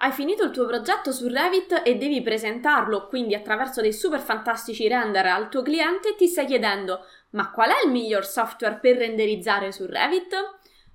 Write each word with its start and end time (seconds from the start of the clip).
Hai 0.00 0.12
finito 0.12 0.44
il 0.44 0.52
tuo 0.52 0.64
progetto 0.64 1.10
su 1.10 1.26
Revit 1.26 1.82
e 1.84 1.96
devi 1.96 2.22
presentarlo, 2.22 3.08
quindi 3.08 3.34
attraverso 3.34 3.80
dei 3.80 3.92
super 3.92 4.20
fantastici 4.20 4.86
render 4.86 5.26
al 5.26 5.48
tuo 5.48 5.62
cliente, 5.62 6.14
ti 6.14 6.28
stai 6.28 6.46
chiedendo 6.46 7.04
ma 7.30 7.50
qual 7.50 7.70
è 7.70 7.84
il 7.84 7.90
miglior 7.90 8.24
software 8.24 8.76
per 8.76 8.96
renderizzare 8.98 9.72
su 9.72 9.86
Revit? 9.86 10.34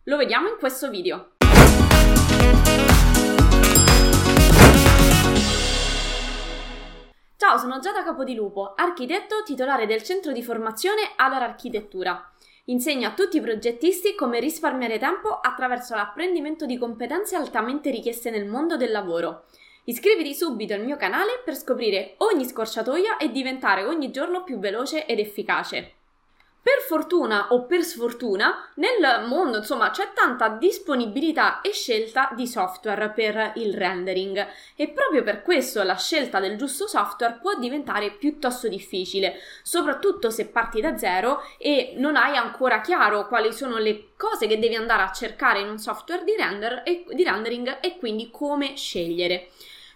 Lo 0.04 0.16
vediamo 0.16 0.48
in 0.48 0.56
questo 0.58 0.90
video. 0.90 1.32
Ciao, 7.36 7.58
sono 7.58 7.80
Giada 7.80 8.04
Capodilupo, 8.04 8.74
architetto 8.74 9.44
titolare 9.44 9.86
del 9.86 10.02
centro 10.02 10.32
di 10.32 10.42
formazione 10.42 11.12
Alar 11.18 11.44
Architettura. 11.44 12.33
Insegno 12.68 13.10
a 13.10 13.14
tutti 13.14 13.36
i 13.36 13.42
progettisti 13.42 14.16
come 14.16 14.40
risparmiare 14.40 14.98
tempo 14.98 15.38
attraverso 15.38 15.96
l'apprendimento 15.96 16.66
di 16.66 16.78
competenze 16.78 17.36
altamente 17.36 17.90
richieste 17.90 18.30
nel 18.30 18.46
mondo 18.46 18.78
del 18.78 18.90
lavoro. 18.90 19.48
Iscriviti 19.84 20.34
subito 20.34 20.74
al 20.74 20.86
mio 20.86 20.96
canale 20.96 21.42
per 21.44 21.58
scoprire 21.58 22.14
ogni 22.20 22.46
scorciatoia 22.46 23.18
e 23.18 23.32
diventare 23.32 23.84
ogni 23.84 24.12
giorno 24.12 24.46
più 24.46 24.60
veloce 24.60 25.06
ed 25.06 25.20
efficace. 25.20 26.03
Per 26.64 26.80
fortuna 26.88 27.48
o 27.50 27.66
per 27.66 27.84
sfortuna, 27.84 28.70
nel 28.76 29.28
mondo 29.28 29.58
insomma 29.58 29.90
c'è 29.90 30.14
tanta 30.14 30.48
disponibilità 30.48 31.60
e 31.60 31.74
scelta 31.74 32.30
di 32.34 32.48
software 32.48 33.10
per 33.10 33.52
il 33.56 33.74
rendering 33.74 34.48
e 34.78 34.88
proprio 34.88 35.24
per 35.24 35.42
questo 35.42 35.84
la 35.84 35.98
scelta 35.98 36.40
del 36.40 36.56
giusto 36.56 36.88
software 36.88 37.40
può 37.42 37.56
diventare 37.56 38.12
piuttosto 38.12 38.70
difficile, 38.70 39.42
soprattutto 39.62 40.30
se 40.30 40.48
parti 40.48 40.80
da 40.80 40.98
zero 40.98 41.42
e 41.58 41.96
non 41.98 42.16
hai 42.16 42.38
ancora 42.38 42.80
chiaro 42.80 43.28
quali 43.28 43.52
sono 43.52 43.78
le 43.78 44.12
cose 44.16 44.48
che 44.48 44.58
devi 44.58 44.76
andare 44.76 45.02
a 45.04 45.12
cercare 45.12 45.60
in 45.60 45.68
un 45.68 45.80
software 45.80 46.24
di, 46.24 46.34
render 46.38 46.84
e, 46.86 47.04
di 47.10 47.26
rendering 47.26 47.80
e 47.82 47.98
quindi 47.98 48.30
come 48.32 48.78
scegliere. 48.78 49.50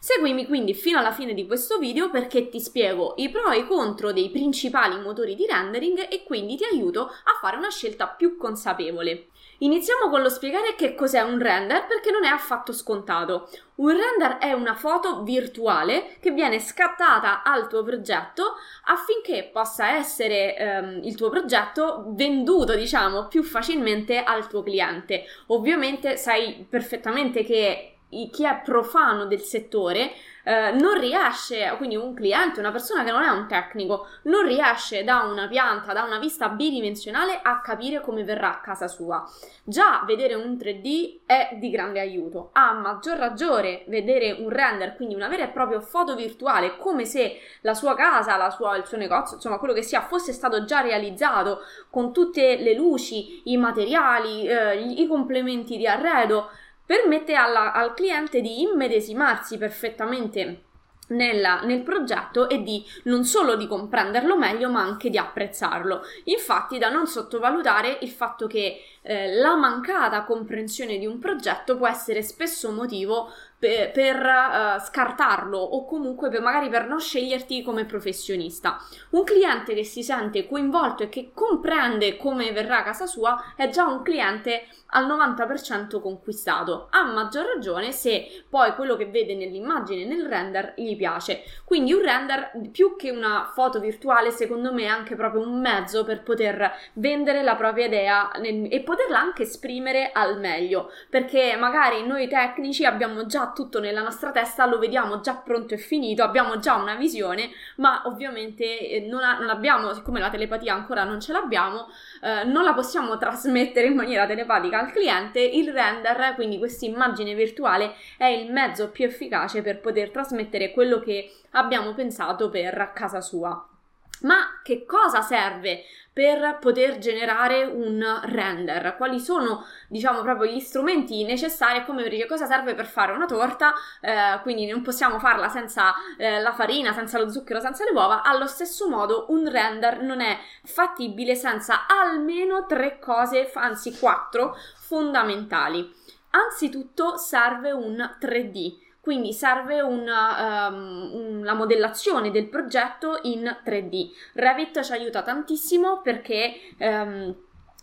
Seguimi 0.07 0.45
quindi 0.45 0.73
fino 0.73 0.99
alla 0.99 1.11
fine 1.11 1.33
di 1.33 1.45
questo 1.45 1.79
video 1.79 2.09
perché 2.09 2.47
ti 2.47 2.61
spiego 2.61 3.15
i 3.17 3.27
pro 3.27 3.51
e 3.51 3.57
i 3.57 3.67
contro 3.67 4.13
dei 4.13 4.29
principali 4.29 4.97
motori 5.01 5.35
di 5.35 5.45
rendering 5.45 6.07
e 6.09 6.23
quindi 6.23 6.55
ti 6.55 6.63
aiuto 6.63 7.07
a 7.07 7.37
fare 7.41 7.57
una 7.57 7.69
scelta 7.69 8.07
più 8.07 8.37
consapevole. 8.37 9.27
Iniziamo 9.57 10.09
con 10.09 10.21
lo 10.21 10.29
spiegare 10.29 10.75
che 10.77 10.95
cos'è 10.95 11.19
un 11.19 11.37
render 11.39 11.87
perché 11.87 12.09
non 12.09 12.23
è 12.23 12.29
affatto 12.29 12.71
scontato. 12.71 13.49
Un 13.75 13.89
render 13.89 14.37
è 14.37 14.53
una 14.53 14.75
foto 14.75 15.23
virtuale 15.23 16.15
che 16.21 16.31
viene 16.31 16.61
scattata 16.61 17.43
al 17.43 17.67
tuo 17.67 17.83
progetto 17.83 18.55
affinché 18.85 19.49
possa 19.51 19.97
essere 19.97 20.55
ehm, 20.55 21.01
il 21.03 21.17
tuo 21.17 21.29
progetto 21.29 22.05
venduto, 22.15 22.75
diciamo, 22.75 23.27
più 23.27 23.43
facilmente 23.43 24.23
al 24.23 24.47
tuo 24.47 24.63
cliente. 24.63 25.25
Ovviamente 25.47 26.15
sai 26.15 26.65
perfettamente 26.69 27.43
che 27.43 27.91
chi 28.09 28.45
è 28.45 28.61
profano 28.63 29.25
del 29.25 29.41
settore 29.41 30.11
eh, 30.47 30.71
non 30.71 30.97
riesce, 30.97 31.73
quindi 31.75 31.97
un 31.97 32.13
cliente, 32.13 32.61
una 32.61 32.71
persona 32.71 33.03
che 33.03 33.11
non 33.11 33.21
è 33.21 33.27
un 33.27 33.47
tecnico, 33.47 34.07
non 34.23 34.45
riesce 34.45 35.03
da 35.03 35.23
una 35.23 35.45
pianta, 35.47 35.91
da 35.91 36.03
una 36.03 36.19
vista 36.19 36.47
bidimensionale 36.47 37.41
a 37.43 37.59
capire 37.59 37.99
come 37.99 38.23
verrà 38.23 38.51
a 38.51 38.61
casa 38.61 38.87
sua. 38.87 39.29
Già 39.65 40.03
vedere 40.05 40.35
un 40.35 40.53
3D 40.53 41.19
è 41.25 41.57
di 41.59 41.69
grande 41.69 41.99
aiuto. 41.99 42.51
A 42.53 42.71
maggior 42.71 43.17
ragione 43.17 43.83
vedere 43.87 44.31
un 44.31 44.47
render, 44.47 44.95
quindi 44.95 45.15
una 45.15 45.27
vera 45.27 45.43
e 45.43 45.49
propria 45.49 45.81
foto 45.81 46.15
virtuale, 46.15 46.77
come 46.77 47.03
se 47.03 47.39
la 47.61 47.73
sua 47.73 47.93
casa, 47.93 48.37
la 48.37 48.49
sua, 48.49 48.77
il 48.77 48.85
suo 48.85 48.95
negozio, 48.95 49.35
insomma 49.35 49.57
quello 49.57 49.73
che 49.73 49.81
sia, 49.81 49.99
fosse 49.99 50.31
stato 50.31 50.63
già 50.63 50.79
realizzato 50.79 51.59
con 51.89 52.13
tutte 52.13 52.55
le 52.55 52.73
luci, 52.73 53.41
i 53.51 53.57
materiali, 53.57 54.47
eh, 54.47 54.79
i 54.79 55.05
complementi 55.07 55.75
di 55.75 55.85
arredo 55.85 56.49
permette 56.87 57.35
alla, 57.35 57.73
al 57.73 57.93
cliente 57.93 58.41
di 58.41 58.61
immedesimarsi 58.61 59.57
perfettamente 59.59 60.61
nella, 61.09 61.61
nel 61.61 61.83
progetto 61.83 62.49
e 62.49 62.63
di 62.63 62.83
non 63.03 63.23
solo 63.23 63.55
di 63.55 63.67
comprenderlo 63.67 64.37
meglio 64.37 64.69
ma 64.69 64.81
anche 64.81 65.09
di 65.09 65.17
apprezzarlo. 65.17 66.01
Infatti 66.25 66.77
da 66.77 66.89
non 66.89 67.05
sottovalutare 67.05 67.99
il 68.01 68.09
fatto 68.09 68.47
che 68.47 68.81
eh, 69.07 69.33
la 69.35 69.55
mancata 69.55 70.25
comprensione 70.25 70.97
di 70.97 71.05
un 71.05 71.17
progetto 71.17 71.77
può 71.77 71.87
essere 71.87 72.21
spesso 72.21 72.71
motivo 72.71 73.31
per, 73.59 73.91
per 73.91 74.17
uh, 74.17 74.79
scartarlo 74.79 75.57
o 75.57 75.85
comunque 75.85 76.29
per, 76.29 76.41
magari 76.41 76.69
per 76.69 76.87
non 76.87 76.99
sceglierti 76.99 77.63
come 77.63 77.85
professionista. 77.85 78.77
Un 79.11 79.23
cliente 79.23 79.73
che 79.73 79.83
si 79.83 80.03
sente 80.03 80.47
coinvolto 80.47 81.03
e 81.03 81.09
che 81.09 81.31
comprende 81.33 82.17
come 82.17 82.51
verrà 82.51 82.79
a 82.79 82.83
casa 82.83 83.05
sua 83.07 83.53
è 83.55 83.69
già 83.69 83.85
un 83.85 84.03
cliente 84.03 84.67
al 84.91 85.07
90% 85.07 85.99
conquistato, 85.99 86.87
a 86.91 87.03
maggior 87.03 87.45
ragione 87.45 87.91
se 87.91 88.45
poi 88.49 88.73
quello 88.73 88.95
che 88.95 89.07
vede 89.07 89.35
nell'immagine, 89.35 90.05
nel 90.05 90.25
render, 90.25 90.73
gli 90.77 90.95
piace. 90.95 91.43
Quindi 91.65 91.93
un 91.93 92.01
render, 92.01 92.51
più 92.71 92.95
che 92.95 93.09
una 93.09 93.51
foto 93.53 93.79
virtuale, 93.79 94.31
secondo 94.31 94.71
me 94.71 94.83
è 94.83 94.87
anche 94.87 95.15
proprio 95.15 95.41
un 95.41 95.59
mezzo 95.59 96.05
per 96.05 96.23
poter 96.23 96.71
vendere 96.93 97.43
la 97.43 97.55
propria 97.55 97.87
idea 97.87 98.31
nel, 98.39 98.67
e 98.71 98.81
poterla 98.97 99.19
anche 99.19 99.43
esprimere 99.43 100.09
al 100.11 100.39
meglio, 100.39 100.91
perché 101.09 101.55
magari 101.55 102.05
noi 102.05 102.27
tecnici 102.27 102.83
abbiamo 102.83 103.27
già 103.27 103.51
tutto 103.53 103.79
nella 103.79 104.01
nostra 104.01 104.31
testa, 104.31 104.65
lo 104.65 104.79
vediamo 104.79 105.19
già 105.19 105.35
pronto 105.35 105.75
e 105.75 105.77
finito, 105.77 106.23
abbiamo 106.23 106.57
già 106.57 106.75
una 106.75 106.95
visione, 106.95 107.51
ma 107.75 108.01
ovviamente 108.05 108.89
eh, 108.89 109.01
non, 109.01 109.21
ha, 109.21 109.37
non 109.37 109.49
abbiamo, 109.49 109.93
siccome 109.93 110.19
la 110.19 110.31
telepatia 110.31 110.73
ancora 110.73 111.03
non 111.03 111.21
ce 111.21 111.31
l'abbiamo, 111.31 111.87
eh, 112.23 112.43
non 112.45 112.63
la 112.63 112.73
possiamo 112.73 113.17
trasmettere 113.19 113.87
in 113.87 113.95
maniera 113.95 114.25
telepatica 114.25 114.79
al 114.79 114.91
cliente, 114.91 115.39
il 115.39 115.71
render, 115.71 116.33
quindi 116.33 116.57
questa 116.57 116.85
immagine 116.85 117.35
virtuale, 117.35 117.93
è 118.17 118.25
il 118.25 118.51
mezzo 118.51 118.89
più 118.89 119.05
efficace 119.05 119.61
per 119.61 119.79
poter 119.79 120.09
trasmettere 120.09 120.71
quello 120.71 120.99
che 120.99 121.31
abbiamo 121.51 121.93
pensato 121.93 122.49
per 122.49 122.91
casa 122.93 123.21
sua. 123.21 123.76
Ma 124.21 124.59
che 124.63 124.85
cosa 124.85 125.21
serve 125.21 125.83
per 126.11 126.57
poter 126.59 126.97
generare 126.97 127.63
un 127.63 128.03
render? 128.23 128.95
Quali 128.97 129.19
sono, 129.19 129.65
diciamo, 129.87 130.21
proprio 130.21 130.51
gli 130.51 130.59
strumenti 130.59 131.23
necessari? 131.23 131.85
Come 131.85 132.01
per 132.01 132.11
dire 132.11 132.25
cosa 132.25 132.47
serve 132.47 132.73
per 132.73 132.87
fare 132.87 133.11
una 133.11 133.27
torta? 133.27 133.73
Eh, 134.01 134.39
quindi 134.41 134.65
non 134.65 134.81
possiamo 134.81 135.19
farla 135.19 135.49
senza 135.49 135.93
eh, 136.17 136.41
la 136.41 136.53
farina, 136.53 136.93
senza 136.93 137.19
lo 137.19 137.29
zucchero, 137.29 137.59
senza 137.59 137.83
le 137.83 137.91
uova. 137.91 138.23
Allo 138.23 138.47
stesso 138.47 138.89
modo, 138.89 139.25
un 139.29 139.47
render 139.47 140.01
non 140.01 140.21
è 140.21 140.37
fattibile 140.63 141.35
senza 141.35 141.85
almeno 141.87 142.65
tre 142.65 142.97
cose, 142.97 143.51
anzi 143.53 143.95
quattro, 143.97 144.55
fondamentali. 144.75 145.93
Anzitutto 146.31 147.17
serve 147.17 147.71
un 147.71 147.97
3D 148.19 148.85
quindi 149.07 149.31
serve 149.31 149.79
una, 149.79 150.67
um, 150.67 151.39
una, 151.39 151.53
modellazione 151.53 152.29
del 152.29 152.49
progetto 152.49 153.21
in 153.21 153.43
3D. 153.63 154.09
Revit 154.33 154.81
ci 154.81 154.91
aiuta 154.91 155.21
tantissimo 155.21 156.01
perché 156.01 156.55
um, 156.79 157.33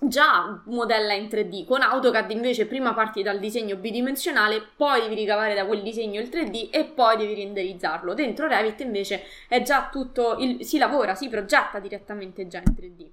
già 0.00 0.60
modella 0.66 1.14
in 1.14 1.28
3D. 1.28 1.64
Con 1.64 1.80
AutoCAD 1.80 2.30
invece 2.30 2.66
prima 2.66 2.92
parti 2.92 3.22
dal 3.22 3.38
disegno 3.38 3.76
bidimensionale, 3.76 4.66
poi 4.76 5.00
devi 5.00 5.14
ricavare 5.14 5.54
da 5.54 5.64
quel 5.64 5.80
disegno 5.80 6.20
il 6.20 6.28
3D 6.28 6.68
e 6.70 6.84
poi 6.84 7.16
devi 7.16 7.32
renderizzarlo. 7.36 8.12
Dentro 8.12 8.46
Revit 8.46 8.80
invece 8.80 9.22
è 9.48 9.62
già 9.62 9.88
tutto, 9.90 10.36
il, 10.40 10.62
si 10.62 10.76
lavora, 10.76 11.14
si 11.14 11.30
progetta 11.30 11.78
direttamente 11.78 12.46
già 12.46 12.58
in 12.58 12.74
3D. 12.76 13.10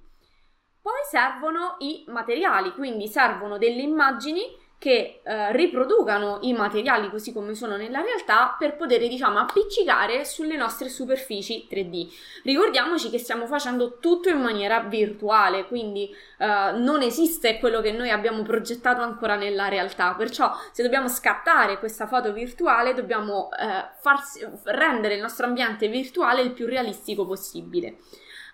Poi 0.82 1.00
servono 1.10 1.76
i 1.78 2.04
materiali, 2.08 2.74
quindi 2.74 3.08
servono 3.08 3.56
delle 3.56 3.80
immagini 3.80 4.42
che 4.82 5.20
eh, 5.22 5.52
riproducano 5.52 6.38
i 6.40 6.52
materiali 6.52 7.08
così 7.08 7.32
come 7.32 7.54
sono 7.54 7.76
nella 7.76 8.00
realtà 8.00 8.56
per 8.58 8.74
poter 8.74 9.06
diciamo 9.06 9.38
appiccicare 9.38 10.24
sulle 10.24 10.56
nostre 10.56 10.88
superfici 10.88 11.68
3D. 11.70 12.08
Ricordiamoci 12.42 13.08
che 13.08 13.18
stiamo 13.18 13.46
facendo 13.46 13.98
tutto 14.00 14.28
in 14.28 14.40
maniera 14.40 14.80
virtuale, 14.80 15.68
quindi 15.68 16.12
eh, 16.36 16.72
non 16.74 17.00
esiste 17.02 17.60
quello 17.60 17.80
che 17.80 17.92
noi 17.92 18.10
abbiamo 18.10 18.42
progettato 18.42 19.02
ancora 19.02 19.36
nella 19.36 19.68
realtà, 19.68 20.16
perciò 20.16 20.52
se 20.72 20.82
dobbiamo 20.82 21.06
scattare 21.06 21.78
questa 21.78 22.08
foto 22.08 22.32
virtuale 22.32 22.92
dobbiamo 22.92 23.50
eh, 23.52 23.88
farsi, 24.00 24.44
rendere 24.64 25.14
il 25.14 25.20
nostro 25.20 25.46
ambiente 25.46 25.86
virtuale 25.86 26.42
il 26.42 26.50
più 26.50 26.66
realistico 26.66 27.24
possibile. 27.24 27.98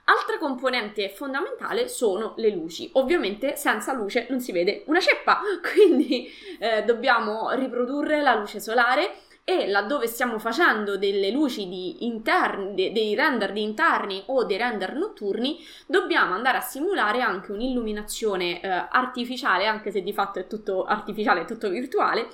Altra 0.09 0.39
componente 0.39 1.11
fondamentale 1.11 1.87
sono 1.87 2.33
le 2.37 2.49
luci. 2.49 2.89
Ovviamente 2.95 3.57
senza 3.57 3.93
luce 3.93 4.27
non 4.31 4.41
si 4.41 4.53
vede 4.53 4.83
una 4.87 5.01
ceppa, 5.01 5.41
quindi 5.61 6.27
eh, 6.59 6.83
dobbiamo 6.85 7.51
riprodurre 7.51 8.23
la 8.23 8.35
luce 8.35 8.59
solare 8.59 9.17
e 9.45 9.67
laddove 9.67 10.07
stiamo 10.07 10.39
facendo 10.39 10.97
delle 10.97 11.31
luci 11.31 11.69
di 11.69 12.07
interni, 12.07 12.75
de, 12.75 12.93
dei 12.93 13.15
render 13.15 13.53
di 13.53 13.63
interni 13.63 14.23
o 14.27 14.45
dei 14.45 14.57
render 14.57 14.95
notturni, 14.95 15.59
dobbiamo 15.87 16.35
andare 16.35 16.57
a 16.57 16.63
simulare 16.63 17.21
anche 17.21 17.53
un'illuminazione 17.53 18.63
eh, 18.63 18.69
artificiale, 18.69 19.67
anche 19.67 19.91
se 19.91 20.03
di 20.03 20.13
fatto 20.15 20.39
è 20.39 20.47
tutto 20.47 20.85
artificiale, 20.85 21.43
è 21.43 21.45
tutto 21.45 21.69
virtuale, 21.69 22.29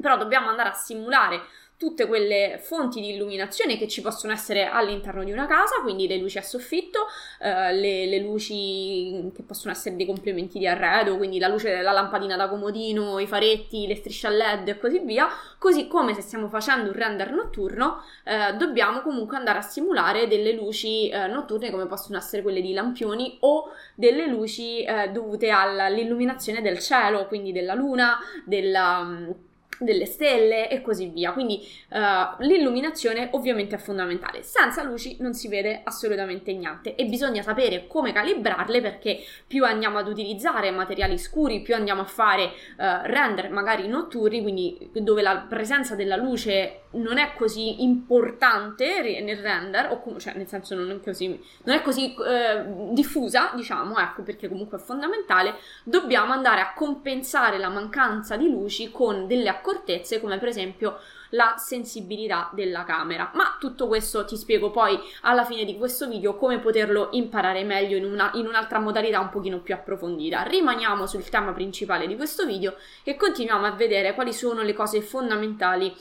però 0.00 0.16
dobbiamo 0.16 0.48
andare 0.48 0.68
a 0.70 0.74
simulare 0.74 1.40
tutte 1.80 2.06
quelle 2.06 2.60
fonti 2.62 3.00
di 3.00 3.14
illuminazione 3.14 3.78
che 3.78 3.88
ci 3.88 4.02
possono 4.02 4.34
essere 4.34 4.66
all'interno 4.66 5.24
di 5.24 5.32
una 5.32 5.46
casa, 5.46 5.76
quindi 5.80 6.06
le 6.06 6.18
luci 6.18 6.36
a 6.36 6.42
soffitto, 6.42 7.06
eh, 7.38 7.72
le, 7.72 8.04
le, 8.04 8.18
luci 8.18 9.32
che 9.34 9.42
possono 9.42 9.72
essere 9.72 9.96
dei 9.96 10.04
complementi 10.04 10.58
di 10.58 10.66
arredo, 10.66 11.16
quindi 11.16 11.38
la 11.38 11.48
luce 11.48 11.74
della 11.74 11.92
lampadina 11.92 12.36
da 12.36 12.50
comodino, 12.50 13.18
i 13.18 13.26
faretti, 13.26 13.86
le 13.86 13.96
strisce 13.96 14.26
a 14.26 14.30
LED 14.30 14.68
e 14.68 14.78
così 14.78 14.98
via, 14.98 15.26
così 15.56 15.88
come 15.88 16.12
se 16.12 16.20
stiamo 16.20 16.48
facendo 16.48 16.90
un 16.90 16.96
render 16.96 17.32
notturno, 17.32 18.02
eh, 18.24 18.54
dobbiamo 18.58 19.00
comunque 19.00 19.38
andare 19.38 19.60
a 19.60 19.62
simulare 19.62 20.28
delle 20.28 20.52
luci 20.52 21.08
eh, 21.08 21.28
notturne 21.28 21.70
come 21.70 21.86
possono 21.86 22.18
essere 22.18 22.42
quelle 22.42 22.60
di 22.60 22.74
lampioni 22.74 23.38
o 23.40 23.70
delle 23.94 24.26
luci 24.26 24.84
eh, 24.84 25.08
dovute 25.12 25.48
all'illuminazione 25.48 26.60
del 26.60 26.78
cielo, 26.78 27.26
quindi 27.26 27.52
della 27.52 27.72
luna, 27.72 28.18
della 28.44 29.48
delle 29.80 30.04
stelle 30.04 30.68
e 30.68 30.82
così 30.82 31.06
via. 31.06 31.32
Quindi 31.32 31.66
uh, 31.90 32.42
l'illuminazione 32.44 33.30
ovviamente 33.32 33.76
è 33.76 33.78
fondamentale. 33.78 34.42
Senza 34.42 34.82
luci 34.82 35.16
non 35.20 35.32
si 35.32 35.48
vede 35.48 35.80
assolutamente 35.82 36.52
niente 36.52 36.94
e 36.94 37.06
bisogna 37.06 37.42
sapere 37.42 37.86
come 37.86 38.12
calibrarle 38.12 38.80
perché 38.80 39.20
più 39.46 39.64
andiamo 39.64 39.98
ad 39.98 40.06
utilizzare 40.06 40.70
materiali 40.70 41.18
scuri, 41.18 41.62
più 41.62 41.74
andiamo 41.74 42.02
a 42.02 42.04
fare 42.04 42.44
uh, 42.44 42.84
render 43.04 43.50
magari 43.50 43.88
notturni, 43.88 44.42
quindi 44.42 44.90
dove 44.92 45.22
la 45.22 45.46
presenza 45.48 45.94
della 45.94 46.16
luce 46.16 46.82
non 46.92 47.18
è 47.18 47.32
così 47.36 47.82
importante 47.82 49.20
nel 49.22 49.38
render, 49.38 49.90
o 49.92 50.00
com- 50.00 50.18
cioè 50.18 50.34
nel 50.34 50.46
senso 50.48 50.74
non 50.74 50.90
è 50.90 51.00
così, 51.00 51.28
non 51.64 51.76
è 51.76 51.82
così 51.82 52.14
uh, 52.18 52.92
diffusa, 52.92 53.52
diciamo, 53.54 53.98
ecco 53.98 54.22
perché 54.22 54.48
comunque 54.48 54.78
è 54.78 54.80
fondamentale, 54.80 55.54
dobbiamo 55.84 56.32
andare 56.32 56.60
a 56.60 56.74
compensare 56.74 57.58
la 57.58 57.68
mancanza 57.68 58.36
di 58.36 58.50
luci 58.50 58.90
con 58.90 59.26
delle 59.26 59.48
accorgimenti 59.48 59.68
accortezze 59.70 60.20
come 60.20 60.38
per 60.38 60.48
esempio 60.48 60.98
la 61.30 61.54
sensibilità 61.56 62.50
della 62.52 62.84
camera. 62.84 63.30
Ma 63.34 63.56
tutto 63.60 63.86
questo 63.86 64.24
ti 64.24 64.36
spiego 64.36 64.70
poi 64.70 64.98
alla 65.22 65.44
fine 65.44 65.64
di 65.64 65.76
questo 65.76 66.08
video 66.08 66.36
come 66.36 66.58
poterlo 66.58 67.08
imparare 67.12 67.62
meglio 67.62 67.96
in, 67.96 68.04
una, 68.04 68.30
in 68.34 68.46
un'altra 68.46 68.80
modalità 68.80 69.20
un 69.20 69.30
pochino 69.30 69.60
più 69.60 69.74
approfondita. 69.74 70.42
Rimaniamo 70.42 71.06
sul 71.06 71.28
tema 71.28 71.52
principale 71.52 72.06
di 72.06 72.16
questo 72.16 72.44
video 72.44 72.74
e 73.04 73.16
continuiamo 73.16 73.64
a 73.64 73.72
vedere 73.72 74.14
quali 74.14 74.32
sono 74.32 74.62
le 74.62 74.72
cose 74.72 75.00
fondamentali 75.00 75.94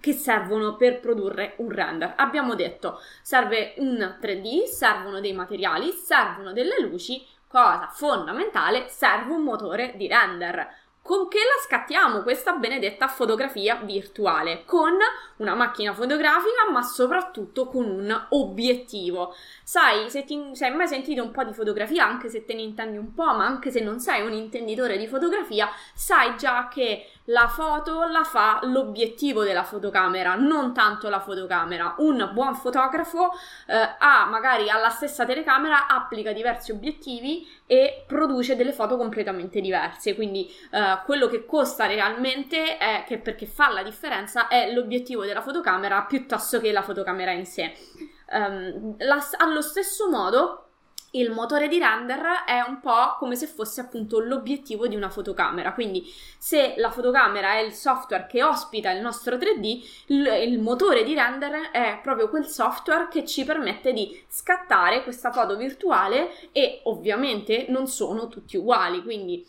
che 0.00 0.12
servono 0.12 0.76
per 0.76 1.00
produrre 1.00 1.54
un 1.58 1.70
render. 1.70 2.14
Abbiamo 2.16 2.54
detto 2.54 2.98
serve 3.20 3.74
un 3.78 4.16
3D, 4.20 4.64
servono 4.64 5.20
dei 5.20 5.32
materiali, 5.32 5.90
servono 5.90 6.52
delle 6.52 6.80
luci, 6.80 7.26
cosa 7.46 7.90
fondamentale, 7.92 8.86
serve 8.88 9.34
un 9.34 9.42
motore 9.42 9.92
di 9.96 10.08
render. 10.08 10.80
Con 11.04 11.26
che 11.26 11.38
la 11.38 11.60
scattiamo 11.66 12.22
questa 12.22 12.52
benedetta 12.52 13.08
fotografia 13.08 13.74
virtuale? 13.74 14.62
Con 14.64 14.92
una 15.38 15.56
macchina 15.56 15.92
fotografica, 15.92 16.70
ma 16.70 16.80
soprattutto 16.82 17.66
con 17.66 17.84
un 17.86 18.26
obiettivo. 18.28 19.34
Sai, 19.64 20.08
se, 20.10 20.24
ti, 20.24 20.50
se, 20.52 20.66
hai 20.66 20.74
mai 20.76 20.86
sentito 20.86 21.20
un 21.20 21.32
po' 21.32 21.42
di 21.42 21.52
fotografia, 21.52 22.06
anche 22.06 22.28
se 22.28 22.44
te 22.44 22.54
ne 22.54 22.62
intendi 22.62 22.98
un 22.98 23.14
po', 23.14 23.24
ma 23.24 23.44
anche 23.44 23.72
se 23.72 23.80
non 23.80 23.98
sei 23.98 24.24
un 24.24 24.32
intenditore 24.32 24.96
di 24.96 25.08
fotografia, 25.08 25.68
sai 25.92 26.36
già 26.36 26.68
che 26.68 27.10
la 27.26 27.48
foto 27.48 28.04
la 28.04 28.22
fa 28.22 28.60
l'obiettivo 28.62 29.42
della 29.42 29.64
fotocamera, 29.64 30.36
non 30.36 30.72
tanto 30.72 31.08
la 31.08 31.20
fotocamera. 31.20 31.96
Un 31.98 32.30
buon 32.32 32.54
fotografo 32.54 33.32
eh, 33.66 33.96
ha 33.98 34.26
magari 34.26 34.70
alla 34.70 34.90
stessa 34.90 35.24
telecamera 35.24 35.88
applica 35.88 36.32
diversi 36.32 36.70
obiettivi 36.70 37.44
e 37.72 38.04
produce 38.06 38.54
delle 38.54 38.74
foto 38.74 38.98
completamente 38.98 39.58
diverse. 39.62 40.14
Quindi 40.14 40.46
eh, 40.70 41.00
quello 41.06 41.26
che 41.26 41.46
costa 41.46 41.86
realmente 41.86 42.76
è 42.76 43.02
che 43.06 43.16
perché 43.16 43.46
fa 43.46 43.70
la 43.70 43.82
differenza 43.82 44.46
è 44.48 44.70
l'obiettivo 44.74 45.24
della 45.24 45.40
fotocamera 45.40 46.02
piuttosto 46.02 46.60
che 46.60 46.70
la 46.70 46.82
fotocamera 46.82 47.30
in 47.30 47.46
sé. 47.46 47.72
Um, 48.30 48.94
la, 48.98 49.26
allo 49.38 49.62
stesso 49.62 50.10
modo 50.10 50.71
il 51.12 51.30
motore 51.30 51.68
di 51.68 51.78
render 51.78 52.44
è 52.46 52.60
un 52.60 52.80
po' 52.80 53.16
come 53.18 53.36
se 53.36 53.46
fosse 53.46 53.80
appunto 53.80 54.18
l'obiettivo 54.18 54.86
di 54.86 54.96
una 54.96 55.10
fotocamera. 55.10 55.72
Quindi, 55.74 56.04
se 56.38 56.74
la 56.76 56.90
fotocamera 56.90 57.54
è 57.54 57.58
il 57.58 57.72
software 57.72 58.26
che 58.26 58.42
ospita 58.42 58.90
il 58.90 59.02
nostro 59.02 59.36
3D, 59.36 60.04
il, 60.06 60.26
il, 60.26 60.58
motore 60.58 61.04
di 61.04 61.14
render 61.14 61.70
è 61.70 62.00
proprio 62.02 62.28
quel 62.28 62.46
software 62.46 63.08
che 63.08 63.26
ci 63.26 63.44
permette 63.44 63.92
di 63.92 64.22
scattare 64.28 65.02
questa 65.02 65.32
foto 65.32 65.56
virtuale 65.56 66.50
e 66.52 66.80
ovviamente 66.84 67.66
non 67.68 67.86
sono 67.86 68.28
tutti 68.28 68.56
uguali. 68.56 69.02
Quindi, 69.02 69.46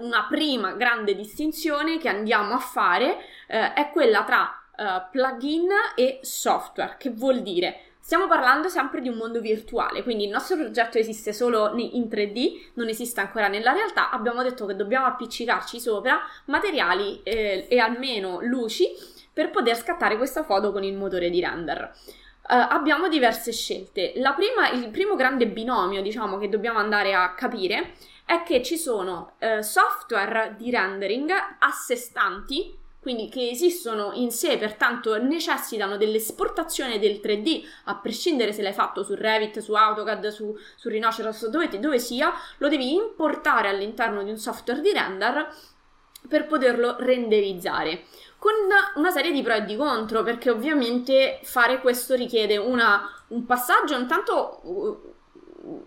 una 0.00 0.26
prima 0.28 0.72
grande 0.72 1.14
distinzione 1.14 1.98
che 1.98 2.08
andiamo 2.08 2.54
a 2.54 2.58
fare 2.58 3.18
eh, 3.46 3.72
è 3.74 3.90
quella 3.90 4.22
tra 4.24 4.58
eh, 4.74 5.06
plugin 5.10 5.68
e 5.96 6.20
software, 6.22 6.96
che 6.98 7.10
vuol 7.10 7.42
dire 7.42 7.87
Stiamo 8.08 8.26
parlando 8.26 8.70
sempre 8.70 9.02
di 9.02 9.10
un 9.10 9.16
mondo 9.16 9.38
virtuale, 9.38 10.02
quindi 10.02 10.24
il 10.24 10.30
nostro 10.30 10.56
progetto 10.56 10.96
esiste 10.96 11.34
solo 11.34 11.74
in 11.76 12.04
3D, 12.04 12.70
non 12.72 12.88
esiste 12.88 13.20
ancora 13.20 13.48
nella 13.48 13.72
realtà. 13.72 14.08
Abbiamo 14.08 14.42
detto 14.42 14.64
che 14.64 14.74
dobbiamo 14.74 15.04
appiccicarci 15.04 15.78
sopra 15.78 16.18
materiali 16.46 17.20
eh, 17.22 17.66
e 17.68 17.78
almeno 17.78 18.38
luci 18.40 18.88
per 19.30 19.50
poter 19.50 19.76
scattare 19.76 20.16
questa 20.16 20.42
foto 20.42 20.72
con 20.72 20.84
il 20.84 20.96
motore 20.96 21.28
di 21.28 21.38
render. 21.38 21.92
Uh, 22.48 22.64
abbiamo 22.70 23.08
diverse 23.08 23.52
scelte. 23.52 24.14
Prima, 24.14 24.70
il 24.70 24.88
primo 24.88 25.14
grande 25.14 25.46
binomio, 25.46 26.00
diciamo, 26.00 26.38
che 26.38 26.48
dobbiamo 26.48 26.78
andare 26.78 27.12
a 27.12 27.34
capire 27.34 27.92
è 28.24 28.42
che 28.42 28.62
ci 28.62 28.78
sono 28.78 29.34
uh, 29.38 29.60
software 29.60 30.54
di 30.56 30.70
rendering 30.70 31.30
a 31.30 31.70
sé 31.72 31.94
stanti 31.94 32.74
quindi 33.08 33.30
che 33.30 33.48
esistono 33.48 34.10
in 34.12 34.30
sé, 34.30 34.58
pertanto 34.58 35.16
necessitano 35.16 35.96
dell'esportazione 35.96 36.98
del 36.98 37.20
3D, 37.24 37.66
a 37.84 37.96
prescindere 37.96 38.52
se 38.52 38.60
l'hai 38.60 38.74
fatto 38.74 39.02
su 39.02 39.14
Revit, 39.14 39.60
su 39.60 39.72
AutoCAD, 39.72 40.28
su, 40.28 40.54
su 40.76 40.90
Rhinoceros, 40.90 41.46
dove, 41.48 41.70
dove 41.78 41.98
sia, 42.00 42.34
lo 42.58 42.68
devi 42.68 42.92
importare 42.92 43.70
all'interno 43.70 44.22
di 44.22 44.28
un 44.28 44.36
software 44.36 44.82
di 44.82 44.92
render 44.92 45.50
per 46.28 46.46
poterlo 46.46 46.96
renderizzare. 46.98 48.02
Con 48.36 48.52
una 48.96 49.10
serie 49.10 49.32
di 49.32 49.40
pro 49.40 49.54
e 49.54 49.64
di 49.64 49.74
contro 49.74 50.22
perché 50.22 50.50
ovviamente 50.50 51.40
fare 51.44 51.80
questo 51.80 52.14
richiede 52.14 52.58
una, 52.58 53.08
un 53.28 53.46
passaggio 53.46 53.96
intanto 53.96 55.14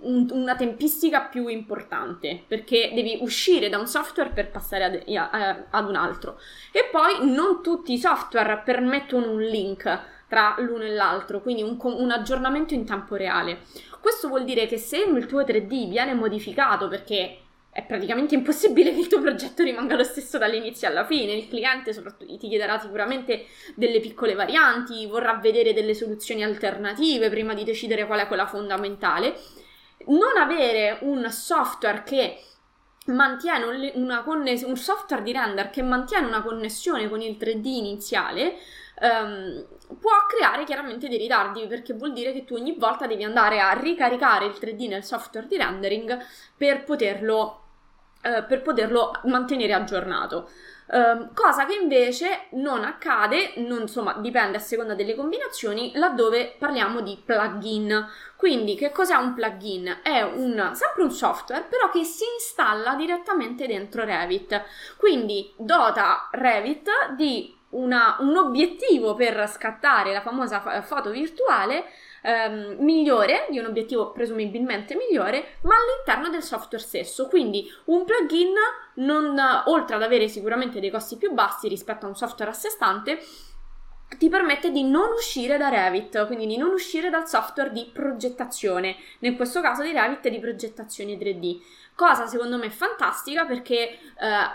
un, 0.01 0.27
una 0.31 0.55
tempistica 0.55 1.21
più 1.21 1.47
importante 1.47 2.43
perché 2.47 2.91
devi 2.93 3.17
uscire 3.21 3.69
da 3.69 3.77
un 3.77 3.87
software 3.87 4.31
per 4.31 4.49
passare 4.49 4.83
ad, 4.83 5.03
a, 5.15 5.65
ad 5.69 5.87
un 5.87 5.95
altro 5.95 6.39
e 6.71 6.87
poi 6.91 7.31
non 7.31 7.61
tutti 7.61 7.93
i 7.93 7.99
software 7.99 8.61
permettono 8.63 9.31
un 9.31 9.41
link 9.41 9.99
tra 10.31 10.55
l'uno 10.59 10.83
e 10.83 10.93
l'altro, 10.93 11.41
quindi 11.41 11.61
un, 11.61 11.77
un, 11.81 12.09
aggiornamento 12.09 12.73
in 12.73 12.85
tempo 12.85 13.15
reale. 13.15 13.63
Questo 13.99 14.29
vuol 14.29 14.45
dire 14.45 14.65
che 14.65 14.77
se 14.77 14.99
il 14.99 15.25
tuo 15.25 15.41
3D 15.41 15.89
viene 15.89 16.13
modificato 16.13 16.87
perché 16.87 17.39
è 17.69 17.83
praticamente 17.83 18.35
impossibile 18.35 18.91
che 18.95 18.99
il 18.99 19.07
tuo 19.07 19.19
progetto 19.19 19.61
rimanga 19.63 19.95
lo 19.95 20.05
stesso 20.05 20.37
dall'inizio 20.37 20.87
alla 20.87 21.05
fine. 21.05 21.33
Il 21.33 21.49
cliente 21.49 21.91
soprattutto 21.91 22.37
ti 22.37 22.47
chiederà 22.47 22.79
sicuramente 22.79 23.45
delle 23.75 23.99
piccole 23.99 24.33
varianti, 24.33 25.05
vorrà 25.05 25.33
vedere 25.35 25.73
delle 25.73 25.93
soluzioni 25.93 26.43
alternative 26.43 27.29
prima 27.29 27.53
di 27.53 27.65
decidere 27.65 28.05
qual 28.05 28.19
è 28.21 28.27
quella 28.27 28.47
fondamentale 28.47 29.35
non 30.07 30.37
avere 30.37 30.99
un 31.01 31.29
software 31.29 32.03
che 32.03 32.43
mantiene 33.07 33.91
una 33.95 34.23
connessione, 34.23 34.71
un 34.71 34.77
software 34.77 35.23
di 35.23 35.31
render 35.31 35.69
che 35.69 35.81
mantiene 35.81 36.27
una 36.27 36.41
connessione 36.41 37.09
con 37.09 37.21
il 37.21 37.37
3D 37.39 37.65
iniziale 37.65 38.57
um, 39.01 39.65
può 39.99 40.11
creare 40.27 40.63
chiaramente 40.63 41.07
dei 41.07 41.17
ritardi 41.17 41.65
perché 41.67 41.93
vuol 41.93 42.13
dire 42.13 42.31
che 42.31 42.45
tu 42.45 42.55
ogni 42.55 42.75
volta 42.77 43.07
devi 43.07 43.23
andare 43.23 43.59
a 43.59 43.71
ricaricare 43.73 44.45
il 44.45 44.57
3D 44.59 44.87
nel 44.87 45.03
software 45.03 45.47
di 45.47 45.57
rendering 45.57 46.17
per 46.55 46.83
poterlo, 46.83 47.63
uh, 48.23 48.45
per 48.45 48.61
poterlo 48.61 49.11
mantenere 49.23 49.73
aggiornato. 49.73 50.49
Um, 50.87 51.33
cosa 51.33 51.65
che 51.65 51.75
invece 51.75 52.47
non 52.51 52.83
accade, 52.83 53.53
non, 53.57 53.81
insomma, 53.81 54.13
dipende 54.15 54.57
a 54.57 54.59
seconda 54.59 54.93
delle 54.93 55.15
combinazioni, 55.15 55.93
laddove 55.95 56.55
parliamo 56.57 56.99
di 57.01 57.21
plugin. 57.23 58.07
Quindi, 58.35 58.75
che 58.75 58.91
cos'è 58.91 59.15
un 59.15 59.33
plugin? 59.33 59.99
È 60.03 60.21
un, 60.21 60.71
sempre 60.73 61.03
un 61.03 61.11
software, 61.11 61.65
però 61.69 61.89
che 61.89 62.03
si 62.03 62.25
installa 62.35 62.95
direttamente 62.95 63.67
dentro 63.67 64.03
Revit. 64.03 64.63
Quindi 64.97 65.53
dota 65.55 66.27
Revit 66.31 66.89
di 67.15 67.57
una, 67.69 68.17
un 68.19 68.35
obiettivo 68.35 69.15
per 69.15 69.47
scattare 69.47 70.11
la 70.11 70.21
famosa 70.21 70.81
foto 70.81 71.09
virtuale 71.09 71.85
ehm, 72.21 72.77
migliore, 72.79 73.47
di 73.49 73.59
un 73.59 73.65
obiettivo 73.65 74.11
presumibilmente 74.11 74.95
migliore, 74.95 75.57
ma 75.61 75.75
all'interno 75.75 76.29
del 76.29 76.43
software 76.43 76.83
stesso. 76.83 77.27
Quindi 77.27 77.67
un 77.85 78.05
plugin, 78.05 78.53
non, 78.95 79.39
oltre 79.65 79.95
ad 79.95 80.03
avere 80.03 80.27
sicuramente 80.27 80.79
dei 80.79 80.89
costi 80.89 81.17
più 81.17 81.33
bassi 81.33 81.67
rispetto 81.67 82.05
a 82.05 82.09
un 82.09 82.15
software 82.15 82.51
a 82.51 82.53
sé 82.55 82.69
stante, 82.69 83.19
ti 84.17 84.29
permette 84.29 84.71
di 84.71 84.83
non 84.83 85.11
uscire 85.11 85.57
da 85.57 85.69
Revit, 85.69 86.25
quindi 86.27 86.45
di 86.45 86.57
non 86.57 86.71
uscire 86.71 87.09
dal 87.09 87.27
software 87.27 87.71
di 87.71 87.89
progettazione, 87.93 88.97
nel 89.19 89.35
questo 89.35 89.61
caso 89.61 89.83
di 89.83 89.91
Revit 89.91 90.27
di 90.27 90.39
progettazione 90.39 91.17
3D. 91.17 91.59
Cosa 91.95 92.25
secondo 92.25 92.57
me 92.57 92.71
fantastica 92.71 93.45
perché 93.45 93.89
eh, 93.89 93.97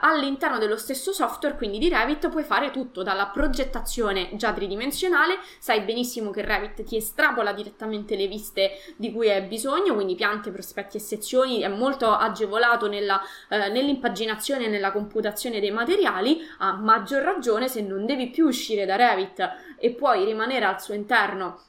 all'interno 0.01 0.59
dello 0.59 0.77
stesso 0.77 1.13
software, 1.13 1.57
quindi 1.57 1.79
di 1.79 1.89
Revit, 1.89 2.29
puoi 2.29 2.43
fare 2.43 2.71
tutto 2.71 3.03
dalla 3.05 3.27
progettazione 3.27 4.31
già 4.33 4.53
tridimensionale, 4.53 5.39
sai 5.59 5.83
benissimo 5.83 6.31
che 6.31 6.43
Revit 6.43 6.83
ti 6.83 6.97
estrapola 6.97 7.53
direttamente 7.53 8.17
le 8.17 8.27
viste 8.27 8.73
di 8.97 9.13
cui 9.13 9.31
hai 9.31 9.43
bisogno, 9.43 9.95
quindi 9.95 10.17
piante, 10.17 10.51
prospetti 10.51 10.97
e 10.97 11.01
sezioni, 11.01 11.61
è 11.61 11.69
molto 11.69 12.11
agevolato 12.11 12.89
nella, 12.89 13.21
eh, 13.49 13.69
nell'impaginazione 13.69 14.65
e 14.65 14.69
nella 14.69 14.91
computazione 14.91 15.61
dei 15.61 15.71
materiali, 15.71 16.41
a 16.59 16.73
maggior 16.73 17.23
ragione 17.23 17.69
se 17.69 17.81
non 17.81 18.07
devi 18.07 18.29
più 18.31 18.47
uscire 18.47 18.87
da 18.87 18.97
Revit 18.97 19.77
e 19.79 19.93
puoi 19.93 20.25
rimanere 20.25 20.65
al 20.65 20.81
suo 20.81 20.95
interno 20.95 21.61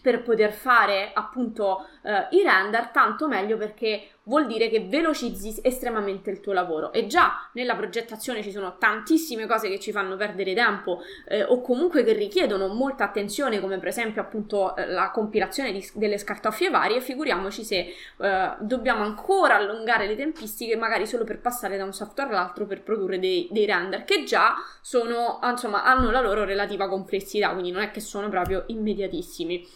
per 0.00 0.22
poter 0.22 0.52
fare 0.52 1.10
appunto 1.12 1.86
eh, 2.02 2.28
i 2.30 2.42
render, 2.42 2.88
tanto 2.88 3.28
meglio 3.28 3.56
perché 3.56 4.08
vuol 4.30 4.46
dire 4.46 4.68
che 4.68 4.86
velocizzi 4.86 5.58
estremamente 5.60 6.30
il 6.30 6.38
tuo 6.38 6.52
lavoro. 6.52 6.92
E 6.92 7.08
già 7.08 7.50
nella 7.54 7.74
progettazione 7.74 8.44
ci 8.44 8.52
sono 8.52 8.76
tantissime 8.78 9.46
cose 9.46 9.68
che 9.68 9.80
ci 9.80 9.90
fanno 9.90 10.14
perdere 10.14 10.54
tempo 10.54 11.02
eh, 11.26 11.42
o 11.42 11.60
comunque 11.60 12.04
che 12.04 12.12
richiedono 12.12 12.68
molta 12.68 13.02
attenzione 13.02 13.58
come 13.58 13.78
per 13.78 13.88
esempio 13.88 14.22
appunto 14.22 14.76
eh, 14.76 14.86
la 14.86 15.10
compilazione 15.10 15.72
di, 15.72 15.84
delle 15.94 16.16
scartoffie 16.16 16.70
varie. 16.70 17.00
Figuriamoci 17.00 17.64
se 17.64 17.92
eh, 18.16 18.52
dobbiamo 18.60 19.02
ancora 19.02 19.56
allungare 19.56 20.06
le 20.06 20.14
tempistiche 20.14 20.76
magari 20.76 21.06
solo 21.06 21.24
per 21.24 21.40
passare 21.40 21.76
da 21.76 21.82
un 21.82 21.92
software 21.92 22.30
all'altro 22.30 22.66
per 22.66 22.84
produrre 22.84 23.18
dei, 23.18 23.48
dei 23.50 23.66
render 23.66 24.04
che 24.04 24.22
già 24.22 24.54
sono 24.80 25.40
insomma 25.42 25.82
hanno 25.82 26.12
la 26.12 26.20
loro 26.20 26.44
relativa 26.44 26.88
complessità 26.88 27.50
quindi 27.50 27.72
non 27.72 27.82
è 27.82 27.90
che 27.90 28.00
sono 28.00 28.28
proprio 28.28 28.62
immediatissimi. 28.68 29.66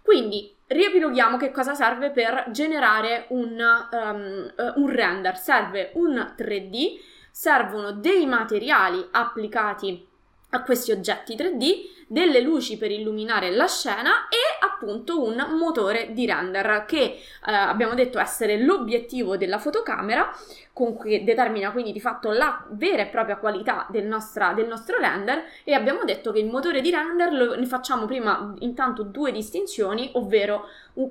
Quindi 0.00 0.55
riepiloghiamo 0.66 1.36
che 1.36 1.50
cosa 1.50 1.74
serve 1.74 2.10
per 2.10 2.46
generare 2.50 3.26
un, 3.30 3.58
um, 3.90 4.52
un 4.76 4.88
render. 4.88 5.36
Serve 5.36 5.92
un 5.94 6.34
3D, 6.36 7.00
servono 7.30 7.92
dei 7.92 8.26
materiali 8.26 9.06
applicati 9.10 10.06
a 10.50 10.62
questi 10.62 10.92
oggetti 10.92 11.34
3D, 11.34 11.95
delle 12.06 12.40
luci 12.40 12.78
per 12.78 12.90
illuminare 12.90 13.50
la 13.50 13.66
scena 13.66 14.28
e 14.28 14.64
appunto 14.64 15.22
un 15.22 15.44
motore 15.58 16.12
di 16.12 16.24
render 16.24 16.84
che 16.86 17.00
eh, 17.00 17.20
abbiamo 17.52 17.94
detto 17.94 18.18
essere 18.18 18.58
l'obiettivo 18.58 19.36
della 19.36 19.58
fotocamera 19.58 20.30
con 20.72 20.94
cui 20.94 21.24
determina 21.24 21.72
quindi 21.72 21.90
di 21.90 22.00
fatto 22.00 22.30
la 22.30 22.64
vera 22.70 23.02
e 23.02 23.06
propria 23.06 23.38
qualità 23.38 23.86
del, 23.90 24.04
nostra, 24.04 24.52
del 24.52 24.66
nostro 24.66 24.98
render 24.98 25.42
e 25.64 25.72
abbiamo 25.72 26.04
detto 26.04 26.32
che 26.32 26.38
il 26.38 26.46
motore 26.46 26.80
di 26.80 26.90
render 26.90 27.32
lo, 27.32 27.56
ne 27.56 27.66
facciamo 27.66 28.06
prima 28.06 28.54
intanto 28.60 29.02
due 29.02 29.32
distinzioni, 29.32 30.10
ovvero 30.12 30.68
un, 30.94 31.10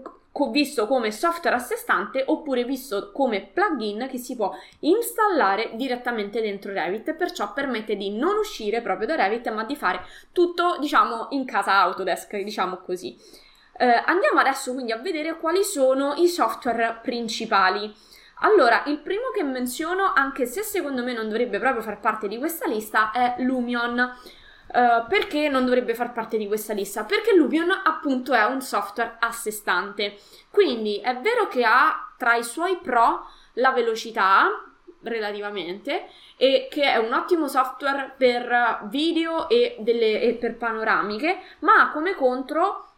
visto 0.52 0.86
come 0.86 1.12
software 1.12 1.56
a 1.56 1.60
sé 1.60 1.76
stante 1.76 2.24
oppure 2.26 2.64
visto 2.66 3.12
come 3.12 3.42
plugin 3.42 4.08
che 4.10 4.18
si 4.18 4.36
può 4.36 4.54
installare 4.82 5.72
direttamente 5.76 6.42
dentro 6.42 6.74
Revit 6.74 7.14
perciò 7.14 7.54
permette 7.54 7.96
di 7.96 8.16
non 8.18 8.38
uscire 8.38 8.82
proprio 8.82 9.08
da 9.08 9.16
Revit 9.16 9.50
ma 9.52 9.64
di 9.64 9.76
fare 9.76 10.02
tutto 10.32 10.78
diciamo 10.80 11.28
in 11.32 11.46
casa 11.46 11.80
Autodesk 11.80 12.38
diciamo 12.38 12.78
così. 12.78 13.18
Eh, 13.78 13.86
andiamo 14.06 14.40
adesso 14.40 14.74
quindi 14.74 14.92
a 14.92 14.98
vedere 14.98 15.38
quali 15.38 15.64
sono 15.64 16.14
i 16.16 16.28
software 16.28 17.00
principali. 17.02 17.94
Allora, 18.40 18.84
il 18.88 19.00
primo 19.00 19.30
che 19.34 19.44
menziono, 19.44 20.12
anche 20.14 20.46
se 20.46 20.62
secondo 20.62 21.04
me 21.04 21.14
non 21.14 21.30
dovrebbe 21.30 21.58
proprio 21.58 21.82
far 21.82 22.00
parte 22.00 22.28
di 22.28 22.38
questa 22.38 22.68
lista, 22.68 23.12
è 23.12 23.36
Lumion. 23.40 24.14
Uh, 24.68 25.08
perché 25.08 25.48
non 25.48 25.64
dovrebbe 25.64 25.94
far 25.94 26.12
parte 26.12 26.38
di 26.38 26.48
questa 26.48 26.74
lista? 26.74 27.04
Perché 27.04 27.36
Lumion 27.36 27.70
appunto 27.72 28.34
è 28.34 28.44
un 28.44 28.62
software 28.62 29.18
a 29.20 29.32
sé 29.32 29.52
stante. 29.52 30.18
Quindi 30.50 30.98
è 30.98 31.18
vero 31.20 31.48
che 31.48 31.64
ha 31.64 32.14
tra 32.18 32.36
i 32.36 32.44
suoi 32.44 32.78
pro 32.78 33.28
la 33.54 33.72
velocità 33.72 34.50
relativamente 35.02 36.08
e 36.36 36.68
che 36.70 36.84
è 36.84 36.98
un 36.98 37.14
ottimo 37.14 37.48
software 37.48 38.14
per 38.18 38.88
video 38.90 39.48
e, 39.50 39.78
delle, 39.80 40.22
e 40.22 40.34
per 40.34 40.58
panoramiche, 40.58 41.40
ma 41.60 41.92
come 41.92 42.16
contro 42.16 42.95